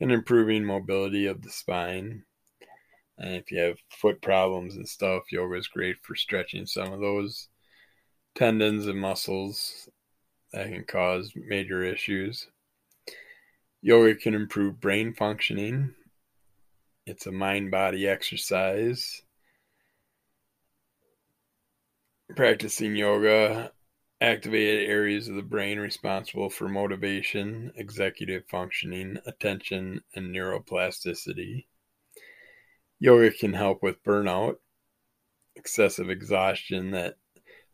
and 0.00 0.12
improving 0.12 0.64
mobility 0.64 1.26
of 1.26 1.42
the 1.42 1.50
spine. 1.50 2.24
And 3.18 3.34
if 3.34 3.50
you 3.50 3.60
have 3.60 3.78
foot 3.90 4.22
problems 4.22 4.76
and 4.76 4.88
stuff, 4.88 5.24
yoga 5.30 5.56
is 5.56 5.68
great 5.68 5.96
for 6.02 6.14
stretching 6.14 6.66
some 6.66 6.92
of 6.92 7.00
those 7.00 7.48
tendons 8.34 8.86
and 8.86 9.00
muscles 9.00 9.88
that 10.52 10.68
can 10.68 10.84
cause 10.84 11.32
major 11.34 11.82
issues. 11.82 12.48
Yoga 13.80 14.14
can 14.16 14.34
improve 14.34 14.80
brain 14.80 15.14
functioning. 15.14 15.94
It's 17.06 17.26
a 17.26 17.32
mind 17.32 17.70
body 17.70 18.08
exercise. 18.08 19.22
Practicing 22.34 22.96
yoga 22.96 23.72
activated 24.20 24.88
areas 24.90 25.28
of 25.28 25.36
the 25.36 25.42
brain 25.42 25.78
responsible 25.78 26.50
for 26.50 26.68
motivation, 26.68 27.72
executive 27.76 28.42
functioning, 28.50 29.16
attention, 29.26 30.00
and 30.14 30.34
neuroplasticity. 30.34 31.66
Yoga 32.98 33.30
can 33.30 33.52
help 33.52 33.82
with 33.82 34.02
burnout, 34.02 34.56
excessive 35.54 36.10
exhaustion 36.10 36.90
that 36.90 37.16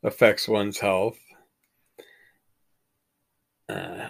affects 0.02 0.46
one's 0.46 0.78
health. 0.78 1.18
Uh, 3.70 4.08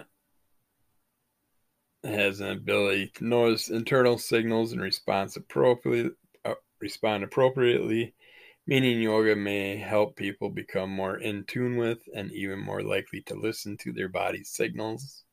has 2.05 2.39
an 2.39 2.49
ability 2.49 3.11
to 3.15 3.25
notice 3.25 3.69
internal 3.69 4.17
signals 4.17 4.71
and 4.71 4.81
appropriately, 5.35 6.11
uh, 6.43 6.53
respond 6.79 7.23
appropriately 7.23 8.13
Meaning 8.67 8.99
yoga 8.99 9.35
may 9.35 9.77
help 9.77 10.15
people 10.15 10.49
become 10.49 10.89
more 10.89 11.17
in 11.17 11.43
tune 11.43 11.77
with 11.77 11.99
and 12.15 12.31
even 12.31 12.59
more 12.59 12.81
likely 12.81 13.21
to 13.23 13.35
listen 13.35 13.77
to 13.77 13.93
their 13.93 14.09
body's 14.09 14.49
signals. 14.49 15.23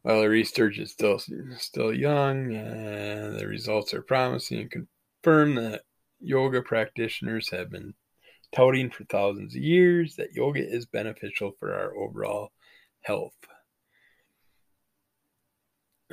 While 0.00 0.22
the 0.22 0.30
research 0.30 0.78
is 0.78 0.90
still 0.90 1.20
still 1.58 1.92
young, 1.92 2.56
uh, 2.56 3.36
the 3.38 3.46
results 3.46 3.92
are 3.92 4.00
promising 4.00 4.60
and 4.60 4.86
confirm 5.22 5.56
that 5.56 5.82
yoga 6.18 6.62
practitioners 6.62 7.50
have 7.50 7.70
been 7.70 7.92
touting 8.52 8.88
for 8.88 9.04
thousands 9.04 9.54
of 9.54 9.60
years 9.60 10.16
that 10.16 10.32
yoga 10.32 10.66
is 10.66 10.86
beneficial 10.86 11.52
for 11.60 11.74
our 11.74 11.94
overall 11.94 12.52
health. 13.02 13.36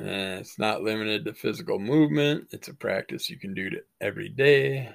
Uh, 0.00 0.38
it's 0.38 0.58
not 0.58 0.82
limited 0.82 1.24
to 1.24 1.34
physical 1.34 1.78
movement. 1.78 2.48
It's 2.52 2.68
a 2.68 2.74
practice 2.74 3.28
you 3.28 3.38
can 3.38 3.54
do 3.54 3.70
to 3.70 3.82
every 4.00 4.28
day 4.28 4.94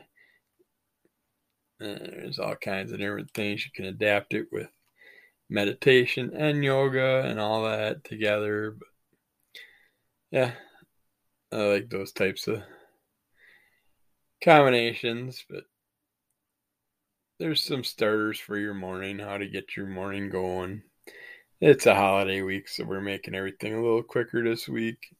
there's 1.83 2.39
all 2.39 2.55
kinds 2.55 2.91
of 2.91 2.99
different 2.99 3.31
things. 3.31 3.65
You 3.65 3.71
can 3.73 3.85
adapt 3.85 4.33
it 4.33 4.47
with 4.51 4.69
meditation 5.49 6.31
and 6.35 6.63
yoga 6.63 7.23
and 7.25 7.39
all 7.39 7.63
that 7.63 8.03
together. 8.03 8.75
But 8.77 8.87
yeah, 10.31 10.51
I 11.51 11.55
like 11.57 11.89
those 11.89 12.11
types 12.11 12.47
of 12.47 12.61
combinations. 14.43 15.45
But 15.49 15.63
there's 17.39 17.63
some 17.63 17.83
starters 17.83 18.39
for 18.39 18.57
your 18.57 18.73
morning, 18.73 19.19
how 19.19 19.37
to 19.37 19.47
get 19.47 19.75
your 19.75 19.87
morning 19.87 20.29
going. 20.29 20.83
It's 21.65 21.85
a 21.85 21.95
holiday 21.95 22.41
week, 22.41 22.67
so 22.67 22.83
we're 22.83 22.99
making 22.99 23.35
everything 23.35 23.73
a 23.73 23.81
little 23.81 24.03
quicker 24.03 24.43
this 24.43 24.67
week. 24.67 25.15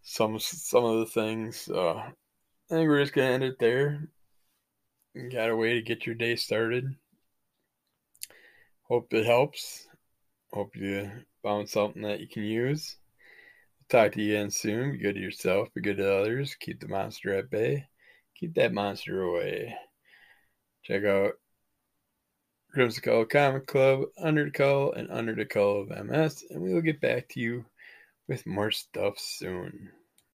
Some 0.00 0.38
some 0.38 0.82
of 0.82 1.00
the 1.00 1.04
things. 1.04 1.58
So 1.58 1.98
I 1.98 2.10
think 2.70 2.88
we're 2.88 3.02
just 3.02 3.12
gonna 3.12 3.32
end 3.32 3.44
it 3.44 3.58
there. 3.58 4.08
Got 5.30 5.50
a 5.50 5.56
way 5.56 5.74
to 5.74 5.82
get 5.82 6.06
your 6.06 6.14
day 6.14 6.36
started. 6.36 6.86
Hope 8.84 9.12
it 9.12 9.26
helps. 9.26 9.86
Hope 10.54 10.74
you 10.74 11.10
found 11.42 11.68
something 11.68 12.00
that 12.00 12.20
you 12.20 12.28
can 12.28 12.44
use. 12.44 12.96
Talk 13.90 14.12
to 14.12 14.22
you 14.22 14.38
again 14.38 14.50
soon. 14.50 14.92
Be 14.92 14.98
good 15.00 15.16
to 15.16 15.20
yourself. 15.20 15.68
Be 15.74 15.82
good 15.82 15.98
to 15.98 16.16
others. 16.16 16.54
Keep 16.54 16.80
the 16.80 16.88
monster 16.88 17.34
at 17.34 17.50
bay. 17.50 17.84
Keep 18.36 18.54
that 18.54 18.72
monster 18.72 19.20
away. 19.20 19.76
Check 20.82 21.04
out 21.04 21.34
Crimson 22.76 23.02
Cowl 23.02 23.24
Comic 23.24 23.66
Club, 23.66 24.02
Under 24.18 24.44
the 24.44 24.50
Cowl, 24.50 24.92
and 24.92 25.10
Under 25.10 25.34
the 25.34 25.46
Cowl 25.46 25.80
of 25.80 26.04
MS, 26.04 26.44
and 26.50 26.60
we 26.60 26.74
will 26.74 26.82
get 26.82 27.00
back 27.00 27.26
to 27.30 27.40
you 27.40 27.64
with 28.28 28.46
more 28.46 28.70
stuff 28.70 29.18
soon. 29.18 29.88